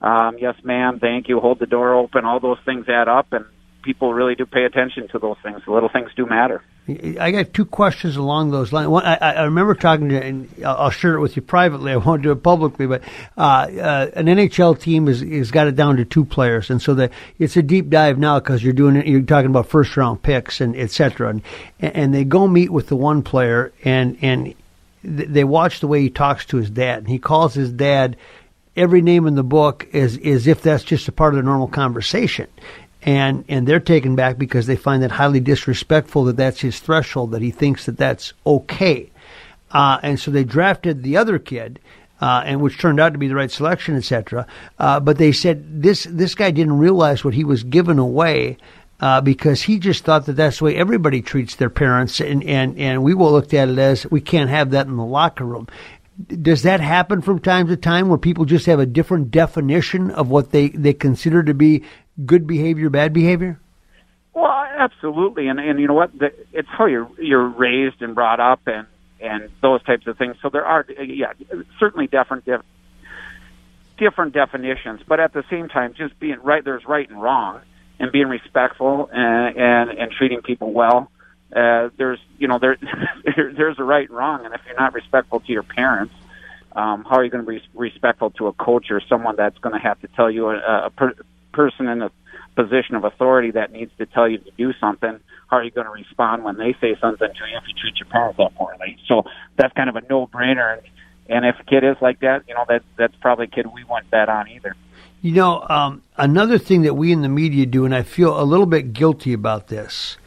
um, 0.00 0.36
yes, 0.38 0.54
ma'am, 0.62 0.98
thank 1.00 1.28
you, 1.28 1.40
hold 1.40 1.58
the 1.58 1.66
door 1.66 1.94
open, 1.94 2.24
all 2.24 2.40
those 2.40 2.58
things 2.64 2.86
add 2.88 3.08
up, 3.08 3.32
and 3.32 3.44
people 3.82 4.12
really 4.12 4.34
do 4.34 4.44
pay 4.44 4.64
attention 4.64 5.08
to 5.12 5.18
those 5.18 5.36
things. 5.42 5.62
The 5.64 5.72
little 5.72 5.88
things 5.88 6.10
do 6.16 6.26
matter. 6.26 6.62
I 6.88 7.32
got 7.32 7.52
two 7.52 7.64
questions 7.64 8.16
along 8.16 8.52
those 8.52 8.72
lines. 8.72 8.88
One, 8.88 9.04
I, 9.04 9.16
I 9.16 9.42
remember 9.42 9.74
talking 9.74 10.08
to, 10.10 10.22
and 10.22 10.48
I'll 10.64 10.90
share 10.90 11.14
it 11.14 11.20
with 11.20 11.34
you 11.34 11.42
privately. 11.42 11.90
I 11.92 11.96
won't 11.96 12.22
do 12.22 12.30
it 12.30 12.42
publicly, 12.42 12.86
but 12.86 13.02
uh, 13.36 13.40
uh, 13.40 14.10
an 14.14 14.26
NHL 14.26 14.78
team 14.78 15.08
has, 15.08 15.20
has 15.20 15.50
got 15.50 15.66
it 15.66 15.74
down 15.74 15.96
to 15.96 16.04
two 16.04 16.24
players, 16.24 16.70
and 16.70 16.80
so 16.80 16.94
the, 16.94 17.10
it's 17.38 17.56
a 17.56 17.62
deep 17.62 17.90
dive 17.90 18.18
now 18.18 18.38
because 18.38 18.62
you're 18.62 18.72
doing 18.72 18.94
it. 18.94 19.06
you're 19.06 19.22
talking 19.22 19.50
about 19.50 19.66
first 19.66 19.96
round 19.96 20.22
picks 20.22 20.60
and 20.60 20.76
et 20.76 20.92
cetera, 20.92 21.30
and, 21.30 21.42
and 21.80 22.14
they 22.14 22.22
go 22.22 22.46
meet 22.46 22.70
with 22.70 22.86
the 22.86 22.96
one 22.96 23.22
player, 23.22 23.72
and 23.84 24.16
and 24.22 24.54
they 25.02 25.44
watch 25.44 25.80
the 25.80 25.88
way 25.88 26.00
he 26.02 26.10
talks 26.10 26.46
to 26.46 26.56
his 26.56 26.70
dad, 26.70 26.98
and 26.98 27.08
he 27.08 27.18
calls 27.18 27.54
his 27.54 27.72
dad 27.72 28.16
every 28.76 29.00
name 29.00 29.26
in 29.26 29.34
the 29.34 29.42
book 29.42 29.88
is 29.92 30.18
as 30.18 30.46
if 30.46 30.62
that's 30.62 30.84
just 30.84 31.08
a 31.08 31.12
part 31.12 31.34
of 31.34 31.38
the 31.38 31.42
normal 31.42 31.68
conversation. 31.68 32.46
And, 33.06 33.44
and 33.48 33.66
they're 33.66 33.80
taken 33.80 34.16
back 34.16 34.36
because 34.36 34.66
they 34.66 34.76
find 34.76 35.02
that 35.02 35.12
highly 35.12 35.40
disrespectful 35.40 36.24
that 36.24 36.36
that's 36.36 36.60
his 36.60 36.80
threshold, 36.80 37.30
that 37.30 37.40
he 37.40 37.52
thinks 37.52 37.86
that 37.86 37.96
that's 37.96 38.32
okay. 38.44 39.10
Uh, 39.70 39.98
and 40.02 40.18
so 40.18 40.30
they 40.30 40.44
drafted 40.44 41.02
the 41.02 41.16
other 41.16 41.38
kid, 41.38 41.78
uh, 42.20 42.42
and 42.44 42.60
which 42.60 42.78
turned 42.78 43.00
out 43.00 43.12
to 43.12 43.18
be 43.18 43.28
the 43.28 43.34
right 43.34 43.50
selection, 43.50 43.96
etc. 43.96 44.46
Uh, 44.78 45.00
but 45.00 45.18
they 45.18 45.32
said 45.32 45.82
this 45.82 46.04
this 46.10 46.34
guy 46.34 46.50
didn't 46.50 46.78
realize 46.78 47.24
what 47.24 47.34
he 47.34 47.44
was 47.44 47.62
giving 47.62 47.98
away 47.98 48.56
uh, 49.00 49.20
because 49.20 49.62
he 49.62 49.78
just 49.78 50.04
thought 50.04 50.26
that 50.26 50.32
that's 50.32 50.58
the 50.58 50.64
way 50.64 50.76
everybody 50.76 51.20
treats 51.20 51.56
their 51.56 51.70
parents, 51.70 52.20
and 52.20 52.42
and 52.44 52.78
and 52.78 53.02
we 53.02 53.12
will 53.14 53.32
looked 53.32 53.54
at 53.54 53.68
it 53.68 53.78
as 53.78 54.10
we 54.10 54.20
can't 54.20 54.50
have 54.50 54.70
that 54.70 54.86
in 54.86 54.96
the 54.96 55.04
locker 55.04 55.44
room 55.44 55.68
does 56.40 56.62
that 56.62 56.80
happen 56.80 57.20
from 57.20 57.38
time 57.38 57.66
to 57.66 57.76
time 57.76 58.08
where 58.08 58.18
people 58.18 58.46
just 58.46 58.64
have 58.64 58.80
a 58.80 58.86
different 58.86 59.30
definition 59.30 60.10
of 60.10 60.30
what 60.30 60.50
they, 60.50 60.68
they 60.70 60.94
consider 60.94 61.42
to 61.42 61.52
be 61.52 61.84
good 62.24 62.46
behavior, 62.46 62.90
bad 62.90 63.12
behavior? 63.12 63.60
Well, 64.32 64.50
absolutely, 64.50 65.48
and 65.48 65.58
and 65.58 65.80
you 65.80 65.86
know 65.86 65.94
what? 65.94 66.16
The, 66.18 66.32
It's 66.52 66.68
how 66.68 66.86
you're 66.86 67.08
you're 67.18 67.48
raised 67.48 68.02
and 68.02 68.14
brought 68.14 68.40
up, 68.40 68.60
and 68.66 68.86
and 69.20 69.50
those 69.62 69.82
types 69.82 70.06
of 70.06 70.18
things. 70.18 70.36
So 70.42 70.50
there 70.50 70.64
are, 70.64 70.84
yeah, 71.00 71.32
certainly 71.78 72.06
different 72.06 72.44
different 73.96 74.34
definitions, 74.34 75.00
but 75.06 75.20
at 75.20 75.32
the 75.32 75.42
same 75.50 75.68
time, 75.68 75.94
just 75.94 76.18
being 76.20 76.38
right. 76.42 76.62
There's 76.64 76.84
right 76.84 77.08
and 77.08 77.20
wrong, 77.20 77.60
and 77.98 78.12
being 78.12 78.28
respectful 78.28 79.08
and 79.12 79.56
and, 79.56 79.90
and 79.98 80.12
treating 80.12 80.42
people 80.42 80.72
well. 80.72 81.10
Uh, 81.54 81.88
there's 81.96 82.18
you 82.38 82.48
know 82.48 82.58
there 82.58 82.76
there's 83.56 83.78
a 83.78 83.84
right 83.84 84.08
and 84.08 84.16
wrong, 84.16 84.44
and 84.44 84.54
if 84.54 84.60
you're 84.66 84.78
not 84.78 84.92
respectful 84.92 85.40
to 85.40 85.52
your 85.52 85.62
parents, 85.62 86.14
um, 86.72 87.04
how 87.04 87.16
are 87.16 87.24
you 87.24 87.30
going 87.30 87.44
to 87.44 87.50
be 87.50 87.62
respectful 87.74 88.30
to 88.32 88.48
a 88.48 88.52
coach 88.52 88.90
or 88.90 89.00
someone 89.08 89.36
that's 89.36 89.58
going 89.58 89.74
to 89.74 89.80
have 89.80 90.00
to 90.00 90.08
tell 90.08 90.30
you 90.30 90.50
a, 90.50 90.86
a 90.86 90.90
per, 90.90 91.14
person 91.56 91.88
in 91.88 92.02
a 92.02 92.10
position 92.54 92.94
of 92.94 93.04
authority 93.04 93.50
that 93.52 93.72
needs 93.72 93.90
to 93.98 94.06
tell 94.06 94.28
you 94.28 94.38
to 94.38 94.50
do 94.56 94.72
something? 94.80 95.18
How 95.48 95.58
are 95.58 95.64
you 95.64 95.70
going 95.70 95.86
to 95.86 95.92
respond 95.92 96.44
when 96.44 96.56
they 96.56 96.74
say 96.80 96.96
something 97.00 97.28
to 97.28 97.50
you 97.50 97.56
if 97.56 97.64
you 97.68 97.74
treat 97.80 97.96
your 97.98 98.08
parents 98.08 98.36
that 98.38 98.54
poorly? 98.54 98.96
So 99.08 99.24
that's 99.56 99.72
kind 99.74 99.88
of 99.88 99.96
a 99.96 100.02
no-brainer. 100.08 100.78
And, 100.78 100.82
and 101.28 101.44
if 101.44 101.56
a 101.60 101.64
kid 101.64 101.84
is 101.84 101.96
like 102.00 102.20
that, 102.20 102.44
you 102.48 102.54
know 102.54 102.64
that 102.68 102.82
that's 102.96 103.14
probably 103.20 103.46
a 103.46 103.48
kid 103.48 103.66
we 103.72 103.84
wouldn't 103.84 104.10
bet 104.10 104.28
on 104.28 104.48
either. 104.48 104.74
You 105.22 105.32
know, 105.32 105.66
um, 105.68 106.02
another 106.16 106.58
thing 106.58 106.82
that 106.82 106.94
we 106.94 107.10
in 107.10 107.22
the 107.22 107.28
media 107.28 107.66
do, 107.66 107.84
and 107.84 107.94
I 107.94 108.02
feel 108.02 108.38
a 108.40 108.44
little 108.44 108.66
bit 108.66 108.92
guilty 108.92 109.32
about 109.32 109.68
this, 109.68 110.18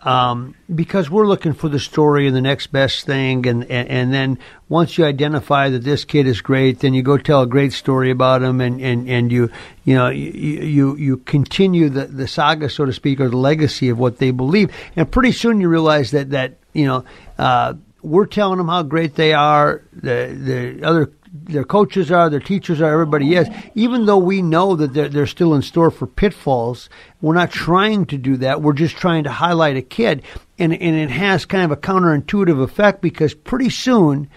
um, 0.00 0.54
because 0.72 1.10
we're 1.10 1.26
looking 1.26 1.54
for 1.54 1.68
the 1.68 1.80
story 1.80 2.26
and 2.26 2.36
the 2.36 2.40
next 2.40 2.68
best 2.68 3.04
thing, 3.04 3.46
and, 3.46 3.64
and, 3.64 3.88
and 3.88 4.14
then 4.14 4.38
once 4.68 4.96
you 4.96 5.04
identify 5.04 5.70
that 5.70 5.82
this 5.82 6.04
kid 6.04 6.26
is 6.26 6.40
great, 6.40 6.80
then 6.80 6.94
you 6.94 7.02
go 7.02 7.18
tell 7.18 7.42
a 7.42 7.46
great 7.46 7.72
story 7.72 8.10
about 8.10 8.42
him, 8.42 8.60
and, 8.60 8.80
and, 8.80 9.08
and 9.08 9.32
you 9.32 9.50
you 9.84 9.94
know 9.94 10.08
you 10.08 10.30
you, 10.30 10.96
you 10.96 11.16
continue 11.18 11.88
the, 11.88 12.06
the 12.06 12.28
saga, 12.28 12.70
so 12.70 12.84
to 12.84 12.92
speak, 12.92 13.20
or 13.20 13.28
the 13.28 13.36
legacy 13.36 13.88
of 13.88 13.98
what 13.98 14.18
they 14.18 14.30
believe, 14.30 14.72
and 14.94 15.10
pretty 15.10 15.32
soon 15.32 15.60
you 15.60 15.68
realize 15.68 16.12
that 16.12 16.30
that 16.30 16.58
you 16.72 16.86
know. 16.86 17.04
Uh, 17.38 17.74
we're 18.00 18.26
telling 18.26 18.58
them 18.58 18.68
how 18.68 18.84
great 18.84 19.16
they 19.16 19.32
are. 19.34 19.82
The 19.92 20.32
the 20.32 20.86
other 20.86 21.12
their 21.48 21.64
coaches 21.64 22.10
are, 22.10 22.28
their 22.28 22.40
teachers 22.40 22.80
are, 22.80 22.92
everybody 22.92 23.34
is. 23.34 23.48
Even 23.74 24.06
though 24.06 24.18
we 24.18 24.42
know 24.42 24.76
that 24.76 24.92
they're, 24.92 25.08
they're 25.08 25.26
still 25.26 25.54
in 25.54 25.62
store 25.62 25.90
for 25.90 26.06
pitfalls, 26.06 26.90
we're 27.20 27.34
not 27.34 27.50
trying 27.50 28.06
to 28.06 28.18
do 28.18 28.36
that. 28.36 28.62
We're 28.62 28.74
just 28.74 28.96
trying 28.96 29.24
to 29.24 29.30
highlight 29.30 29.76
a 29.76 29.82
kid. 29.82 30.22
And, 30.58 30.72
and 30.72 30.96
it 30.96 31.10
has 31.10 31.46
kind 31.46 31.64
of 31.64 31.70
a 31.70 31.80
counterintuitive 31.80 32.62
effect 32.62 33.00
because 33.00 33.34
pretty 33.34 33.70
soon 33.70 34.28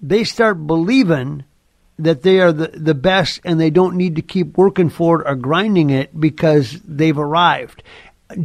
they 0.00 0.24
start 0.24 0.66
believing 0.66 1.44
that 1.98 2.22
they 2.22 2.40
are 2.40 2.52
the, 2.52 2.68
the 2.68 2.94
best 2.94 3.40
and 3.44 3.60
they 3.60 3.70
don't 3.70 3.96
need 3.96 4.16
to 4.16 4.22
keep 4.22 4.56
working 4.56 4.90
for 4.90 5.20
it 5.20 5.28
or 5.28 5.34
grinding 5.34 5.90
it 5.90 6.18
because 6.18 6.80
they've 6.82 7.18
arrived. 7.18 7.82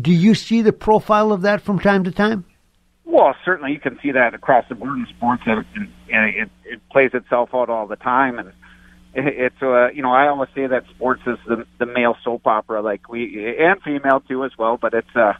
Do 0.01 0.11
you 0.11 0.33
see 0.33 0.61
the 0.61 0.73
profile 0.73 1.31
of 1.31 1.41
that 1.41 1.61
from 1.61 1.79
time 1.79 2.03
to 2.05 2.11
time? 2.11 2.45
Well, 3.05 3.35
certainly 3.43 3.73
you 3.73 3.79
can 3.79 3.99
see 4.01 4.11
that 4.11 4.33
across 4.33 4.65
the 4.69 4.75
board 4.75 4.97
in 4.97 5.07
sports, 5.07 5.43
and, 5.45 5.65
and 6.09 6.35
it, 6.35 6.49
it 6.65 6.89
plays 6.89 7.11
itself 7.13 7.49
out 7.53 7.69
all 7.69 7.85
the 7.85 7.97
time. 7.97 8.39
And 8.39 8.53
it's 9.13 9.61
uh, 9.61 9.89
you 9.91 10.01
know 10.01 10.11
I 10.11 10.27
always 10.27 10.49
say 10.55 10.67
that 10.67 10.85
sports 10.89 11.21
is 11.27 11.37
the 11.47 11.65
the 11.77 11.85
male 11.85 12.15
soap 12.23 12.47
opera, 12.47 12.81
like 12.81 13.09
we 13.09 13.55
and 13.59 13.81
female 13.81 14.21
too 14.21 14.43
as 14.43 14.51
well. 14.57 14.77
But 14.77 14.93
it's 14.93 15.15
uh, 15.15 15.33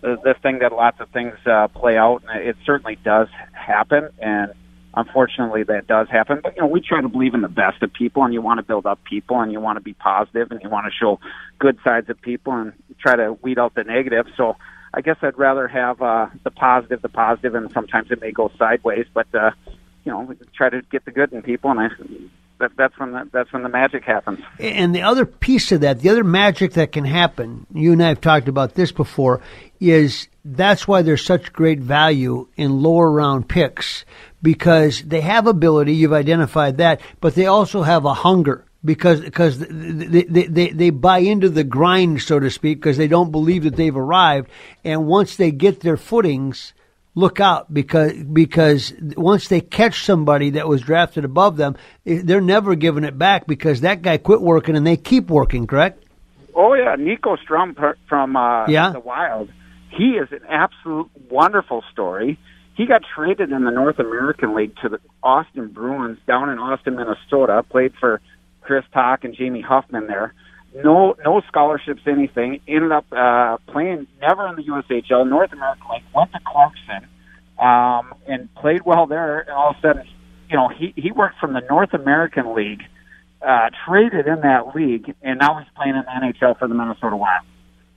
the 0.00 0.34
thing 0.42 0.60
that 0.60 0.72
lots 0.72 1.00
of 1.00 1.08
things 1.10 1.34
uh, 1.46 1.68
play 1.68 1.96
out, 1.96 2.22
and 2.28 2.42
it 2.42 2.56
certainly 2.64 2.96
does 3.04 3.28
happen. 3.52 4.08
And 4.18 4.52
unfortunately, 4.94 5.62
that 5.64 5.86
does 5.86 6.08
happen. 6.08 6.40
But 6.42 6.56
you 6.56 6.62
know, 6.62 6.68
we 6.68 6.80
try 6.80 7.00
to 7.00 7.08
believe 7.08 7.34
in 7.34 7.42
the 7.42 7.48
best 7.48 7.82
of 7.82 7.92
people, 7.92 8.24
and 8.24 8.34
you 8.34 8.42
want 8.42 8.58
to 8.58 8.64
build 8.64 8.86
up 8.86 8.98
people, 9.04 9.40
and 9.40 9.52
you 9.52 9.60
want 9.60 9.76
to 9.76 9.82
be 9.82 9.92
positive, 9.92 10.50
and 10.50 10.60
you 10.62 10.68
want 10.70 10.86
to 10.86 10.92
show 10.92 11.20
good 11.58 11.78
sides 11.84 12.10
of 12.10 12.20
people, 12.20 12.54
and 12.54 12.72
try 12.98 13.14
to 13.14 13.34
weed 13.42 13.58
out 13.58 13.74
the 13.74 13.84
negative. 13.84 14.26
So 14.36 14.56
I 14.92 15.00
guess 15.00 15.16
I'd 15.22 15.38
rather 15.38 15.68
have 15.68 16.02
uh, 16.02 16.26
the 16.42 16.50
positive, 16.50 17.02
the 17.02 17.08
positive, 17.08 17.54
and 17.54 17.70
sometimes 17.72 18.10
it 18.10 18.20
may 18.20 18.32
go 18.32 18.50
sideways. 18.58 19.06
But 19.12 19.32
uh, 19.34 19.52
you 20.04 20.12
know, 20.12 20.34
try 20.54 20.70
to 20.70 20.82
get 20.82 21.04
the 21.04 21.10
good 21.10 21.32
in 21.32 21.42
people, 21.42 21.70
and 21.70 21.80
I, 21.80 21.88
that, 22.58 22.72
that's 22.76 22.98
when 22.98 23.12
the, 23.12 23.28
that's 23.32 23.52
when 23.52 23.62
the 23.62 23.68
magic 23.68 24.04
happens. 24.04 24.40
And 24.58 24.94
the 24.94 25.02
other 25.02 25.24
piece 25.24 25.72
of 25.72 25.80
that, 25.80 26.00
the 26.00 26.08
other 26.08 26.24
magic 26.24 26.72
that 26.74 26.92
can 26.92 27.04
happen, 27.04 27.66
you 27.72 27.92
and 27.92 28.02
I 28.02 28.08
have 28.08 28.20
talked 28.20 28.48
about 28.48 28.74
this 28.74 28.92
before, 28.92 29.40
is 29.78 30.28
that's 30.44 30.88
why 30.88 31.02
there's 31.02 31.24
such 31.24 31.52
great 31.52 31.80
value 31.80 32.48
in 32.56 32.82
lower 32.82 33.10
round 33.10 33.48
picks 33.48 34.04
because 34.42 35.02
they 35.02 35.20
have 35.20 35.46
ability. 35.46 35.94
You've 35.94 36.12
identified 36.12 36.78
that, 36.78 37.00
but 37.20 37.34
they 37.34 37.46
also 37.46 37.82
have 37.82 38.04
a 38.04 38.14
hunger 38.14 38.64
because 38.84 39.20
because 39.20 39.58
they, 39.58 40.22
they, 40.22 40.46
they, 40.46 40.70
they 40.70 40.90
buy 40.90 41.18
into 41.18 41.48
the 41.48 41.64
grind, 41.64 42.22
so 42.22 42.40
to 42.40 42.50
speak, 42.50 42.78
because 42.78 42.96
they 42.96 43.08
don't 43.08 43.30
believe 43.30 43.64
that 43.64 43.76
they've 43.76 43.96
arrived. 43.96 44.48
And 44.84 45.06
once 45.06 45.36
they 45.36 45.50
get 45.50 45.80
their 45.80 45.96
footings, 45.96 46.72
look 47.14 47.40
out 47.40 47.72
because 47.72 48.12
because 48.12 48.92
once 49.16 49.48
they 49.48 49.60
catch 49.60 50.04
somebody 50.04 50.50
that 50.50 50.68
was 50.68 50.82
drafted 50.82 51.24
above 51.24 51.56
them, 51.56 51.76
eh, 52.06 52.20
they're 52.24 52.40
never 52.40 52.74
giving 52.74 53.04
it 53.04 53.18
back 53.18 53.46
because 53.46 53.82
that 53.82 54.02
guy 54.02 54.16
quit 54.16 54.40
working 54.40 54.76
and 54.76 54.86
they 54.86 54.96
keep 54.96 55.28
working. 55.28 55.66
Correct? 55.66 56.02
Oh 56.54 56.74
yeah, 56.74 56.96
Nico 56.98 57.36
Sturm 57.36 57.76
from 58.08 58.36
uh, 58.36 58.66
yeah? 58.66 58.90
the 58.90 59.00
Wild. 59.00 59.50
He 59.90 60.10
is 60.12 60.28
an 60.30 60.40
absolute 60.48 61.10
wonderful 61.28 61.82
story. 61.92 62.38
He 62.76 62.86
got 62.86 63.02
traded 63.14 63.50
in 63.50 63.64
the 63.64 63.70
North 63.70 63.98
American 63.98 64.54
League 64.54 64.74
to 64.82 64.88
the 64.88 65.00
Austin 65.22 65.68
Bruins 65.68 66.18
down 66.26 66.48
in 66.48 66.58
Austin, 66.58 66.96
Minnesota. 66.96 67.62
Played 67.68 67.92
for 68.00 68.20
Chris 68.70 68.84
Talk 68.92 69.24
and 69.24 69.34
Jamie 69.34 69.62
Huffman 69.62 70.06
there. 70.06 70.32
No, 70.72 71.16
no 71.24 71.42
scholarships, 71.48 72.02
anything. 72.06 72.60
Ended 72.68 72.92
up 72.92 73.04
uh, 73.10 73.56
playing 73.66 74.06
never 74.20 74.46
in 74.46 74.54
the 74.54 74.62
USHL, 74.62 75.28
North 75.28 75.52
American 75.52 75.86
League. 75.90 76.04
Went 76.14 76.30
to 76.30 76.38
Clarkson 76.46 77.08
um, 77.58 78.14
and 78.28 78.54
played 78.54 78.82
well 78.86 79.08
there. 79.08 79.40
And 79.40 79.50
all 79.50 79.70
of 79.70 79.76
a 79.78 79.80
sudden, 79.80 80.06
you 80.48 80.56
know, 80.56 80.68
he 80.68 80.94
he 80.94 81.10
worked 81.10 81.40
from 81.40 81.52
the 81.52 81.62
North 81.68 81.92
American 81.92 82.54
League, 82.54 82.82
uh, 83.44 83.70
traded 83.88 84.28
in 84.28 84.42
that 84.42 84.72
league, 84.76 85.12
and 85.20 85.40
now 85.40 85.58
he's 85.58 85.68
playing 85.74 85.96
in 85.96 86.04
the 86.04 86.44
NHL 86.44 86.56
for 86.56 86.68
the 86.68 86.74
Minnesota 86.74 87.16
Wild. 87.16 87.44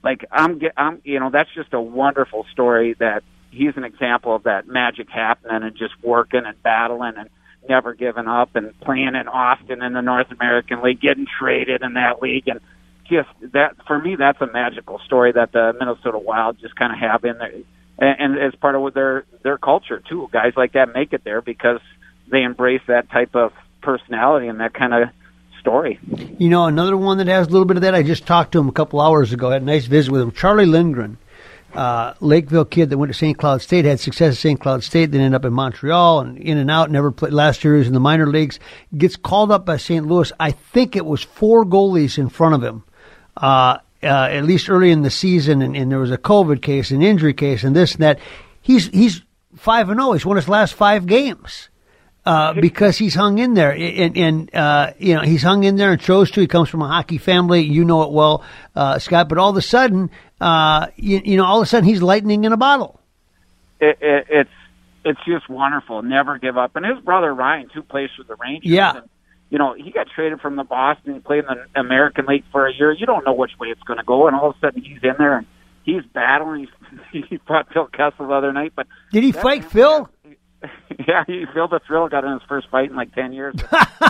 Like 0.02 0.24
I'm, 0.32 0.60
I'm, 0.76 1.00
you 1.04 1.20
know, 1.20 1.30
that's 1.30 1.50
just 1.54 1.72
a 1.72 1.80
wonderful 1.80 2.46
story 2.50 2.96
that 2.98 3.22
he's 3.52 3.76
an 3.76 3.84
example 3.84 4.34
of 4.34 4.42
that 4.42 4.66
magic 4.66 5.08
happening 5.08 5.62
and 5.62 5.76
just 5.76 5.94
working 6.02 6.42
and 6.44 6.60
battling 6.64 7.12
and 7.16 7.30
never 7.68 7.94
given 7.94 8.28
up 8.28 8.56
and 8.56 8.78
playing 8.80 9.14
in 9.14 9.28
Austin 9.28 9.82
in 9.82 9.92
the 9.92 10.00
North 10.00 10.30
American 10.30 10.82
League, 10.82 11.00
getting 11.00 11.26
traded 11.38 11.82
in 11.82 11.94
that 11.94 12.22
league, 12.22 12.48
and 12.48 12.60
just 13.08 13.28
that 13.52 13.76
for 13.86 13.98
me, 13.98 14.16
that's 14.16 14.40
a 14.40 14.46
magical 14.46 14.98
story 15.00 15.32
that 15.32 15.52
the 15.52 15.74
Minnesota 15.78 16.18
Wild 16.18 16.58
just 16.60 16.74
kind 16.76 16.92
of 16.92 16.98
have 16.98 17.24
in 17.24 17.38
there, 17.38 17.52
and, 17.98 18.34
and 18.36 18.38
as 18.38 18.54
part 18.54 18.74
of 18.74 18.94
their 18.94 19.24
their 19.42 19.58
culture 19.58 20.02
too. 20.08 20.28
Guys 20.32 20.52
like 20.56 20.72
that 20.72 20.94
make 20.94 21.12
it 21.12 21.22
there 21.24 21.42
because 21.42 21.80
they 22.30 22.42
embrace 22.42 22.82
that 22.86 23.10
type 23.10 23.34
of 23.34 23.52
personality 23.82 24.48
and 24.48 24.60
that 24.60 24.72
kind 24.72 24.94
of 24.94 25.08
story. 25.60 25.98
You 26.38 26.48
know, 26.48 26.66
another 26.66 26.96
one 26.96 27.18
that 27.18 27.28
has 27.28 27.46
a 27.46 27.50
little 27.50 27.66
bit 27.66 27.76
of 27.76 27.82
that. 27.82 27.94
I 27.94 28.02
just 28.02 28.26
talked 28.26 28.52
to 28.52 28.58
him 28.58 28.68
a 28.68 28.72
couple 28.72 29.00
hours 29.00 29.32
ago. 29.32 29.50
I 29.50 29.54
had 29.54 29.62
a 29.62 29.66
nice 29.66 29.86
visit 29.86 30.10
with 30.10 30.20
him. 30.20 30.32
Charlie 30.32 30.66
Lindgren 30.66 31.18
uh, 31.74 32.14
Lakeville 32.20 32.64
kid 32.64 32.90
that 32.90 32.98
went 32.98 33.12
to 33.12 33.18
St. 33.18 33.36
Cloud 33.36 33.62
State, 33.62 33.84
had 33.84 34.00
success 34.00 34.34
at 34.34 34.38
St. 34.38 34.60
Cloud 34.60 34.84
State, 34.84 35.10
then 35.10 35.20
ended 35.20 35.36
up 35.36 35.44
in 35.44 35.52
Montreal 35.52 36.20
and 36.20 36.38
in 36.38 36.58
and 36.58 36.70
out, 36.70 36.90
never 36.90 37.10
played. 37.10 37.32
Last 37.32 37.64
year 37.64 37.74
he 37.74 37.78
was 37.78 37.88
in 37.88 37.94
the 37.94 38.00
minor 38.00 38.26
leagues. 38.26 38.58
Gets 38.96 39.16
called 39.16 39.50
up 39.50 39.66
by 39.66 39.76
St. 39.76 40.06
Louis. 40.06 40.32
I 40.38 40.52
think 40.52 40.96
it 40.96 41.04
was 41.04 41.22
four 41.22 41.64
goalies 41.64 42.18
in 42.18 42.28
front 42.28 42.54
of 42.54 42.62
him, 42.62 42.84
uh, 43.36 43.78
uh, 44.02 44.06
at 44.06 44.44
least 44.44 44.68
early 44.68 44.90
in 44.90 45.02
the 45.02 45.10
season, 45.10 45.62
and, 45.62 45.76
and, 45.76 45.90
there 45.90 45.98
was 45.98 46.10
a 46.10 46.18
COVID 46.18 46.62
case, 46.62 46.90
an 46.90 47.02
injury 47.02 47.34
case, 47.34 47.64
and 47.64 47.74
this 47.74 47.94
and 47.94 48.02
that. 48.02 48.18
He's 48.60 48.88
he's 48.88 49.22
five 49.56 49.88
and 49.88 49.98
zero. 49.98 50.10
Oh. 50.10 50.12
He's 50.12 50.26
won 50.26 50.36
his 50.36 50.48
last 50.48 50.74
five 50.74 51.06
games. 51.06 51.68
Uh, 52.26 52.54
because 52.54 52.96
he's 52.96 53.14
hung 53.14 53.38
in 53.38 53.52
there, 53.52 53.70
and, 53.72 54.16
and 54.16 54.54
uh, 54.54 54.92
you 54.98 55.14
know 55.14 55.20
he's 55.20 55.42
hung 55.42 55.62
in 55.64 55.76
there 55.76 55.92
and 55.92 56.00
chose 56.00 56.30
to. 56.30 56.40
He 56.40 56.46
comes 56.46 56.70
from 56.70 56.80
a 56.80 56.88
hockey 56.88 57.18
family, 57.18 57.60
you 57.60 57.84
know 57.84 58.02
it 58.02 58.12
well, 58.12 58.42
uh, 58.74 58.98
Scott. 58.98 59.28
But 59.28 59.36
all 59.36 59.50
of 59.50 59.56
a 59.58 59.62
sudden, 59.62 60.10
uh, 60.40 60.86
you, 60.96 61.20
you, 61.22 61.36
know, 61.36 61.44
all 61.44 61.58
of 61.60 61.64
a 61.64 61.66
sudden 61.66 61.86
he's 61.86 62.00
lightning 62.00 62.44
in 62.44 62.52
a 62.52 62.56
bottle. 62.56 62.98
It, 63.78 63.98
it, 64.00 64.26
it's 64.30 64.50
it's 65.04 65.20
just 65.26 65.48
wonderful. 65.48 66.02
Never 66.02 66.38
give 66.38 66.56
up. 66.56 66.76
And 66.76 66.84
his 66.84 66.98
brother 67.04 67.32
Ryan, 67.34 67.68
too, 67.72 67.82
plays 67.82 68.10
for 68.16 68.24
the 68.24 68.36
Rangers. 68.36 68.70
Yeah. 68.70 68.96
And, 68.96 69.08
you 69.50 69.58
know, 69.58 69.74
he 69.74 69.90
got 69.90 70.08
traded 70.14 70.40
from 70.40 70.56
the 70.56 70.64
Boston. 70.64 71.14
He 71.14 71.20
played 71.20 71.44
in 71.44 71.56
the 71.74 71.80
American 71.80 72.26
League 72.26 72.44
for 72.50 72.66
a 72.66 72.74
year. 72.74 72.92
You 72.92 73.06
don't 73.06 73.24
know 73.24 73.34
which 73.34 73.52
way 73.60 73.68
it's 73.68 73.82
going 73.82 73.98
to 73.98 74.04
go, 74.04 74.26
and 74.26 74.34
all 74.34 74.50
of 74.50 74.56
a 74.56 74.58
sudden 74.60 74.82
he's 74.82 74.98
in 75.02 75.14
there 75.18 75.38
and 75.38 75.46
he's 75.84 76.02
battling. 76.12 76.68
He's, 77.12 77.24
he 77.30 77.36
fought 77.46 77.68
Phil 77.72 77.86
Kessel 77.86 78.28
the 78.28 78.34
other 78.34 78.52
night, 78.52 78.72
but 78.74 78.86
did 79.12 79.22
he 79.22 79.32
fight 79.32 79.64
Phil? 79.64 80.08
yeah, 81.08 81.24
he 81.26 81.46
Phil 81.52 81.68
the 81.68 81.80
Thrill 81.86 82.08
got 82.08 82.24
in 82.24 82.32
his 82.32 82.42
first 82.48 82.68
fight 82.70 82.90
in 82.90 82.96
like 82.96 83.14
ten 83.14 83.32
years. 83.32 83.54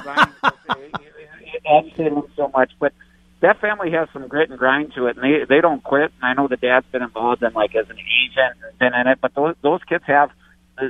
Ryan, 0.04 0.30
it, 0.42 0.94
it, 1.00 1.62
it 1.64 1.92
him 1.96 2.22
so 2.36 2.48
much, 2.48 2.72
but 2.78 2.92
that 3.40 3.60
family 3.60 3.90
has 3.90 4.08
some 4.12 4.26
grit 4.28 4.50
and 4.50 4.58
grind 4.58 4.92
to 4.94 5.06
it, 5.06 5.16
and 5.16 5.24
they 5.24 5.44
they 5.44 5.60
don't 5.60 5.82
quit. 5.82 6.12
And 6.20 6.24
I 6.24 6.34
know 6.34 6.48
the 6.48 6.56
dad's 6.56 6.86
been 6.92 7.02
involved 7.02 7.42
in 7.42 7.52
like 7.52 7.74
as 7.74 7.88
an 7.90 7.98
agent, 7.98 8.78
been 8.78 8.94
in 8.94 9.06
it, 9.06 9.18
but 9.20 9.34
those 9.34 9.54
those 9.62 9.80
kids 9.88 10.04
have 10.06 10.30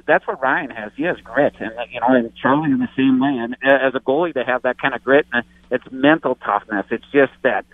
that's 0.06 0.26
what 0.26 0.40
Ryan 0.40 0.71
has. 0.71 0.92
He 0.97 1.04
has 1.04 1.16
grit, 1.18 1.54
and 1.59 1.73
you 1.90 2.00
know, 2.00 2.09
and 2.09 2.35
Charlie 2.37 2.71
in 2.71 2.78
the 2.78 2.88
same 2.97 3.21
way. 3.21 3.37
And 3.37 3.56
as 3.62 3.94
a 3.94 4.00
goalie, 4.00 4.33
to 4.35 4.44
have 4.44 4.62
that 4.62 4.78
kind 4.78 4.94
of 4.94 5.04
grit, 5.04 5.26
and 5.33 5.44
it's 5.71 5.85
mental 5.90 6.37
toughness. 6.37 6.87
It's 6.90 7.04
just 7.12 7.33
that 7.42 7.66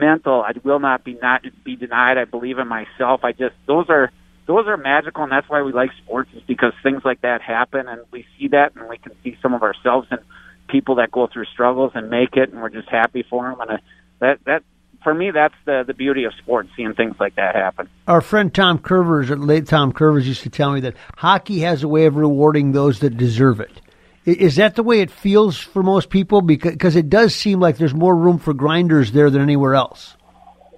mental. 0.00 0.42
I 0.42 0.52
will 0.64 0.80
not 0.80 1.04
be 1.04 1.14
not 1.14 1.44
be 1.64 1.76
denied. 1.76 2.18
I 2.18 2.24
believe 2.24 2.58
in 2.58 2.68
myself. 2.68 3.24
I 3.24 3.32
just 3.32 3.54
those 3.66 3.86
are 3.88 4.10
those 4.50 4.66
are 4.66 4.76
magical, 4.76 5.22
and 5.22 5.30
that's 5.30 5.48
why 5.48 5.62
we 5.62 5.72
like 5.72 5.90
sports 6.02 6.30
is 6.34 6.42
because 6.42 6.72
things 6.82 7.02
like 7.04 7.20
that 7.20 7.40
happen, 7.40 7.86
and 7.86 8.00
we 8.10 8.26
see 8.36 8.48
that, 8.48 8.74
and 8.74 8.88
we 8.88 8.98
can 8.98 9.12
see 9.22 9.36
some 9.40 9.54
of 9.54 9.62
ourselves 9.62 10.08
and 10.10 10.20
people 10.66 10.96
that 10.96 11.12
go 11.12 11.28
through 11.32 11.44
struggles 11.46 11.92
and 11.94 12.10
make 12.10 12.36
it, 12.36 12.50
and 12.50 12.60
we're 12.60 12.68
just 12.68 12.88
happy 12.88 13.24
for 13.30 13.48
them. 13.48 13.60
And 13.60 13.70
uh, 13.70 13.76
that 14.18 14.40
that 14.46 14.62
for 15.04 15.14
me, 15.14 15.30
that's 15.30 15.54
the 15.66 15.84
the 15.86 15.94
beauty 15.94 16.24
of 16.24 16.32
sports, 16.34 16.68
seeing 16.76 16.94
things 16.94 17.14
like 17.20 17.36
that 17.36 17.54
happen. 17.54 17.88
Our 18.08 18.20
friend 18.20 18.52
Tom 18.52 18.80
Kurvers, 18.80 19.30
late 19.38 19.68
Tom 19.68 19.92
Kurvers, 19.92 20.24
used 20.24 20.42
to 20.42 20.50
tell 20.50 20.72
me 20.72 20.80
that 20.80 20.96
hockey 21.16 21.60
has 21.60 21.84
a 21.84 21.88
way 21.88 22.06
of 22.06 22.16
rewarding 22.16 22.72
those 22.72 22.98
that 23.00 23.16
deserve 23.16 23.60
it. 23.60 23.80
Is 24.24 24.56
that 24.56 24.74
the 24.74 24.82
way 24.82 25.00
it 25.00 25.12
feels 25.12 25.58
for 25.58 25.84
most 25.84 26.10
people? 26.10 26.42
Because 26.42 26.96
it 26.96 27.08
does 27.08 27.36
seem 27.36 27.60
like 27.60 27.78
there's 27.78 27.94
more 27.94 28.16
room 28.16 28.38
for 28.38 28.52
grinders 28.52 29.12
there 29.12 29.30
than 29.30 29.42
anywhere 29.42 29.74
else. 29.76 30.16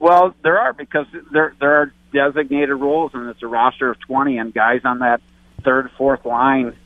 Well, 0.03 0.35
there 0.43 0.59
are 0.59 0.73
because 0.73 1.07
there 1.33 1.55
there 1.61 1.77
are 1.77 1.95
designated 2.13 2.75
roles, 2.75 3.13
and 3.15 3.29
it's 3.29 3.41
a 3.41 3.47
roster 3.47 3.89
of 3.89 4.01
twenty, 4.01 4.37
and 4.37 4.53
guys 4.53 4.81
on 4.85 4.99
that 4.99 5.21
third, 5.65 5.91
fourth 5.97 6.27
line 6.27 6.77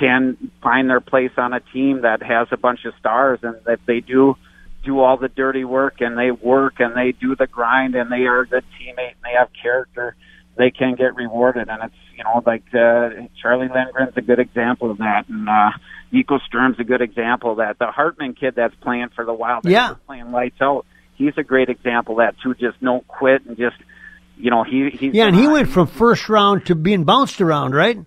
can 0.00 0.50
find 0.62 0.88
their 0.88 1.02
place 1.02 1.32
on 1.36 1.52
a 1.52 1.60
team 1.60 2.00
that 2.02 2.22
has 2.22 2.48
a 2.52 2.56
bunch 2.56 2.86
of 2.86 2.94
stars, 2.98 3.40
and 3.42 3.56
that 3.66 3.80
they 3.86 4.00
do 4.00 4.36
do 4.82 5.00
all 5.00 5.18
the 5.18 5.28
dirty 5.28 5.64
work 5.64 6.00
and 6.00 6.18
they 6.18 6.30
work 6.30 6.74
and 6.78 6.96
they 6.96 7.12
do 7.12 7.34
the 7.34 7.46
grind 7.46 7.94
and 7.94 8.10
they 8.12 8.26
are 8.26 8.40
a 8.40 8.46
good 8.46 8.64
teammate 8.78 9.12
and 9.12 9.22
they 9.24 9.32
have 9.38 9.48
character, 9.62 10.14
they 10.56 10.70
can 10.70 10.94
get 10.94 11.14
rewarded. 11.16 11.68
And 11.68 11.84
it's, 11.84 11.94
you 12.14 12.22
know, 12.22 12.42
like, 12.44 12.64
uh, 12.74 13.26
Charlie 13.40 13.68
Lindgren's 13.68 14.16
a 14.16 14.20
good 14.20 14.38
example 14.38 14.90
of 14.90 14.98
that. 14.98 15.24
And, 15.28 15.48
uh, 15.48 15.70
Nico 16.12 16.38
Sturm's 16.46 16.78
a 16.78 16.84
good 16.84 17.00
example 17.00 17.52
of 17.52 17.56
that. 17.58 17.78
The 17.78 17.86
Hartman 17.86 18.34
kid 18.34 18.54
that's 18.56 18.74
playing 18.76 19.08
for 19.16 19.24
the 19.24 19.32
Wild, 19.32 19.64
yeah. 19.64 19.94
playing 20.06 20.32
lights 20.32 20.60
out, 20.60 20.84
he's 21.16 21.34
a 21.36 21.42
great 21.42 21.68
example 21.68 22.20
of 22.20 22.26
that 22.26 22.40
too. 22.42 22.54
Just 22.54 22.80
don't 22.80 23.06
quit 23.06 23.44
and 23.46 23.56
just, 23.56 23.76
you 24.36 24.50
know, 24.50 24.64
he, 24.64 24.90
he's. 24.90 25.14
Yeah, 25.14 25.26
and 25.26 25.36
he 25.36 25.48
went 25.48 25.68
from 25.68 25.86
first 25.86 26.28
round 26.28 26.66
to 26.66 26.74
being 26.74 27.04
bounced 27.04 27.40
around, 27.40 27.74
right? 27.74 27.98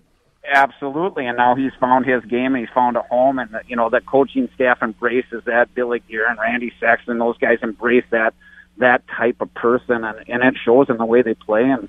Absolutely, 0.50 1.26
and 1.26 1.36
now 1.36 1.54
he's 1.54 1.72
found 1.78 2.06
his 2.06 2.24
game 2.24 2.54
and 2.54 2.58
he's 2.58 2.74
found 2.74 2.96
a 2.96 3.02
home, 3.02 3.38
and 3.38 3.50
you 3.66 3.76
know 3.76 3.90
the 3.90 4.00
coaching 4.00 4.48
staff 4.54 4.82
embraces 4.82 5.44
that. 5.44 5.74
Billy 5.74 6.02
Guerin 6.08 6.30
and 6.30 6.38
Randy 6.38 6.72
Saxon, 6.80 7.18
those 7.18 7.36
guys 7.36 7.58
embrace 7.62 8.04
that 8.10 8.32
that 8.78 9.02
type 9.08 9.40
of 9.40 9.52
person, 9.52 10.04
and 10.04 10.18
and 10.26 10.42
it 10.42 10.54
shows 10.64 10.88
in 10.88 10.96
the 10.96 11.04
way 11.04 11.20
they 11.20 11.34
play, 11.34 11.64
and 11.64 11.88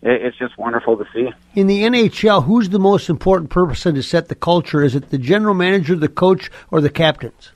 it's 0.00 0.38
just 0.38 0.56
wonderful 0.56 0.96
to 0.96 1.04
see. 1.12 1.28
In 1.54 1.66
the 1.66 1.82
NHL, 1.82 2.44
who's 2.44 2.68
the 2.70 2.78
most 2.78 3.10
important 3.10 3.50
person 3.50 3.94
to 3.94 4.02
set 4.02 4.28
the 4.28 4.34
culture? 4.34 4.82
Is 4.82 4.94
it 4.94 5.10
the 5.10 5.18
general 5.18 5.54
manager, 5.54 5.96
the 5.96 6.08
coach, 6.08 6.50
or 6.70 6.80
the 6.80 6.90
captains? 6.90 7.50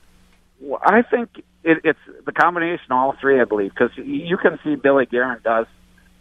Well, 0.60 0.80
I 0.84 1.02
think 1.02 1.44
it, 1.64 1.78
it's 1.84 1.98
the 2.26 2.32
combination 2.32 2.86
of 2.90 2.98
all 2.98 3.14
three. 3.20 3.40
I 3.40 3.44
believe 3.44 3.70
because 3.70 3.90
you 3.96 4.36
can 4.36 4.58
see 4.64 4.74
Billy 4.76 5.06
Guerin 5.06 5.40
does 5.42 5.66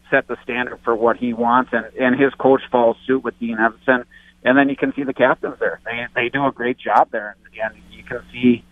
set 0.09 0.27
the 0.27 0.37
standard 0.43 0.79
for 0.83 0.95
what 0.95 1.17
he 1.17 1.33
wants, 1.33 1.71
and 1.73 1.85
and 1.99 2.19
his 2.19 2.33
coach 2.33 2.61
follows 2.71 2.97
suit 3.05 3.23
with 3.23 3.37
Dean 3.39 3.57
Evason 3.57 4.05
and 4.43 4.57
then 4.57 4.69
you 4.69 4.75
can 4.75 4.93
see 4.93 5.03
the 5.03 5.13
captains 5.13 5.57
there. 5.59 5.79
They 5.85 6.07
they 6.15 6.29
do 6.29 6.45
a 6.45 6.51
great 6.51 6.77
job 6.77 7.09
there, 7.11 7.35
and, 7.45 7.73
and 7.75 7.83
you 7.91 8.03
can 8.03 8.21
see 8.31 8.63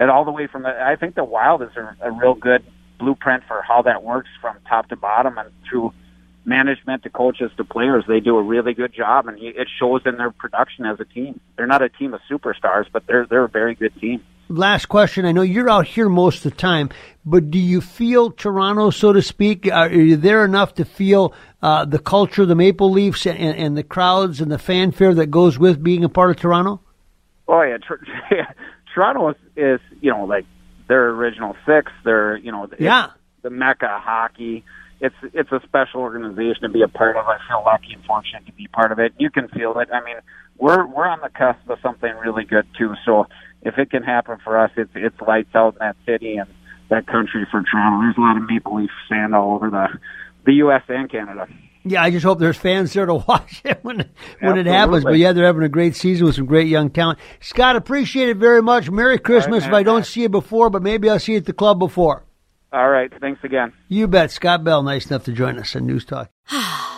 it 0.00 0.08
all 0.08 0.24
the 0.24 0.30
way 0.30 0.46
from 0.46 0.62
the. 0.62 0.70
I 0.70 0.96
think 0.96 1.14
the 1.14 1.24
Wild 1.24 1.62
is 1.62 1.70
a, 1.76 2.08
a 2.08 2.10
real 2.10 2.34
good 2.34 2.64
blueprint 2.98 3.44
for 3.46 3.62
how 3.62 3.82
that 3.82 4.02
works 4.02 4.28
from 4.40 4.56
top 4.68 4.88
to 4.88 4.96
bottom 4.96 5.38
and 5.38 5.50
through 5.68 5.92
management 6.44 7.02
to 7.02 7.10
coaches 7.10 7.50
to 7.58 7.64
players. 7.64 8.04
They 8.08 8.20
do 8.20 8.38
a 8.38 8.42
really 8.42 8.72
good 8.72 8.94
job, 8.94 9.28
and 9.28 9.38
it 9.38 9.68
shows 9.78 10.02
in 10.06 10.16
their 10.16 10.30
production 10.30 10.86
as 10.86 10.98
a 10.98 11.04
team. 11.04 11.40
They're 11.56 11.66
not 11.66 11.82
a 11.82 11.90
team 11.90 12.14
of 12.14 12.20
superstars, 12.30 12.86
but 12.90 13.06
they're 13.06 13.26
they're 13.26 13.44
a 13.44 13.48
very 13.48 13.74
good 13.74 13.98
team 14.00 14.24
last 14.48 14.86
question. 14.86 15.24
I 15.24 15.32
know 15.32 15.42
you're 15.42 15.70
out 15.70 15.86
here 15.86 16.08
most 16.08 16.44
of 16.44 16.52
the 16.52 16.58
time, 16.58 16.90
but 17.24 17.50
do 17.50 17.58
you 17.58 17.80
feel 17.80 18.30
Toronto, 18.30 18.90
so 18.90 19.12
to 19.12 19.22
speak? 19.22 19.70
Are 19.70 19.90
you 19.90 20.16
there 20.16 20.44
enough 20.44 20.74
to 20.74 20.84
feel 20.84 21.34
uh, 21.62 21.84
the 21.84 21.98
culture, 21.98 22.46
the 22.46 22.54
Maple 22.54 22.90
Leafs, 22.90 23.26
and, 23.26 23.38
and, 23.38 23.76
the 23.76 23.82
crowds 23.82 24.40
and 24.40 24.50
the 24.50 24.58
fanfare 24.58 25.14
that 25.14 25.26
goes 25.26 25.58
with 25.58 25.82
being 25.82 26.04
a 26.04 26.08
part 26.08 26.30
of 26.30 26.36
Toronto? 26.36 26.80
Oh 27.46 27.62
yeah, 27.62 27.78
Toronto 28.94 29.30
is, 29.30 29.36
is 29.56 29.80
you 30.00 30.10
know 30.10 30.24
like 30.24 30.44
their 30.88 31.08
original 31.10 31.56
six. 31.66 31.90
They're 32.04 32.36
you 32.36 32.52
know 32.52 32.68
yeah 32.78 33.10
the 33.42 33.50
mecca 33.50 33.86
of 33.86 34.02
hockey. 34.02 34.64
It's 35.00 35.14
it's 35.22 35.52
a 35.52 35.60
special 35.64 36.00
organization 36.00 36.62
to 36.62 36.68
be 36.68 36.82
a 36.82 36.88
part 36.88 37.16
of. 37.16 37.26
I 37.26 37.38
feel 37.48 37.62
lucky 37.64 37.94
and 37.94 38.04
fortunate 38.04 38.46
to 38.46 38.52
be 38.52 38.66
part 38.66 38.92
of 38.92 38.98
it. 38.98 39.12
You 39.18 39.30
can 39.30 39.48
feel 39.48 39.78
it. 39.78 39.88
I 39.92 40.04
mean, 40.04 40.16
we're 40.58 40.86
we're 40.86 41.06
on 41.06 41.20
the 41.22 41.30
cusp 41.30 41.68
of 41.68 41.78
something 41.82 42.10
really 42.16 42.44
good 42.44 42.66
too. 42.76 42.94
So 43.04 43.26
if 43.62 43.78
it 43.78 43.90
can 43.90 44.02
happen 44.02 44.38
for 44.42 44.58
us, 44.58 44.70
it's 44.76 44.90
it's 44.94 45.20
lights 45.20 45.54
out 45.54 45.74
in 45.74 45.78
that 45.80 45.96
city 46.06 46.36
and 46.36 46.48
that 46.90 47.06
country 47.06 47.46
for 47.50 47.62
Toronto. 47.62 48.02
There's 48.02 48.16
a 48.16 48.20
lot 48.20 48.36
of 48.36 48.48
Maple 48.48 48.76
Leaf 48.76 48.90
sand 49.08 49.34
all 49.34 49.54
over 49.54 49.70
the 49.70 49.86
the 50.44 50.54
U.S. 50.54 50.82
and 50.88 51.10
Canada. 51.10 51.46
Yeah, 51.84 52.02
I 52.02 52.10
just 52.10 52.24
hope 52.24 52.38
there's 52.38 52.56
fans 52.56 52.92
there 52.92 53.06
to 53.06 53.14
watch 53.28 53.62
it 53.64 53.78
when 53.82 54.10
when 54.40 54.58
it 54.58 54.66
happens. 54.66 55.04
But 55.04 55.18
yeah, 55.18 55.32
they're 55.32 55.46
having 55.46 55.62
a 55.62 55.68
great 55.68 55.96
season 55.96 56.26
with 56.26 56.34
some 56.34 56.46
great 56.46 56.68
young 56.68 56.90
talent. 56.90 57.18
Scott, 57.40 57.76
appreciate 57.76 58.28
it 58.28 58.36
very 58.36 58.62
much. 58.62 58.90
Merry 58.90 59.18
Christmas 59.18 59.62
right, 59.64 59.68
if 59.68 59.74
I 59.74 59.82
don't 59.82 60.04
see 60.06 60.22
you 60.22 60.28
before, 60.28 60.70
but 60.70 60.82
maybe 60.82 61.08
I'll 61.08 61.18
see 61.18 61.32
you 61.32 61.38
at 61.38 61.46
the 61.46 61.52
club 61.52 61.78
before. 61.78 62.24
All 62.70 62.90
right, 62.90 63.10
thanks 63.20 63.42
again. 63.44 63.72
You 63.88 64.08
bet. 64.08 64.30
Scott 64.30 64.62
Bell, 64.62 64.82
nice 64.82 65.06
enough 65.06 65.24
to 65.24 65.32
join 65.32 65.58
us 65.58 65.74
on 65.74 65.86
News 65.86 66.04
Talk. 66.04 66.30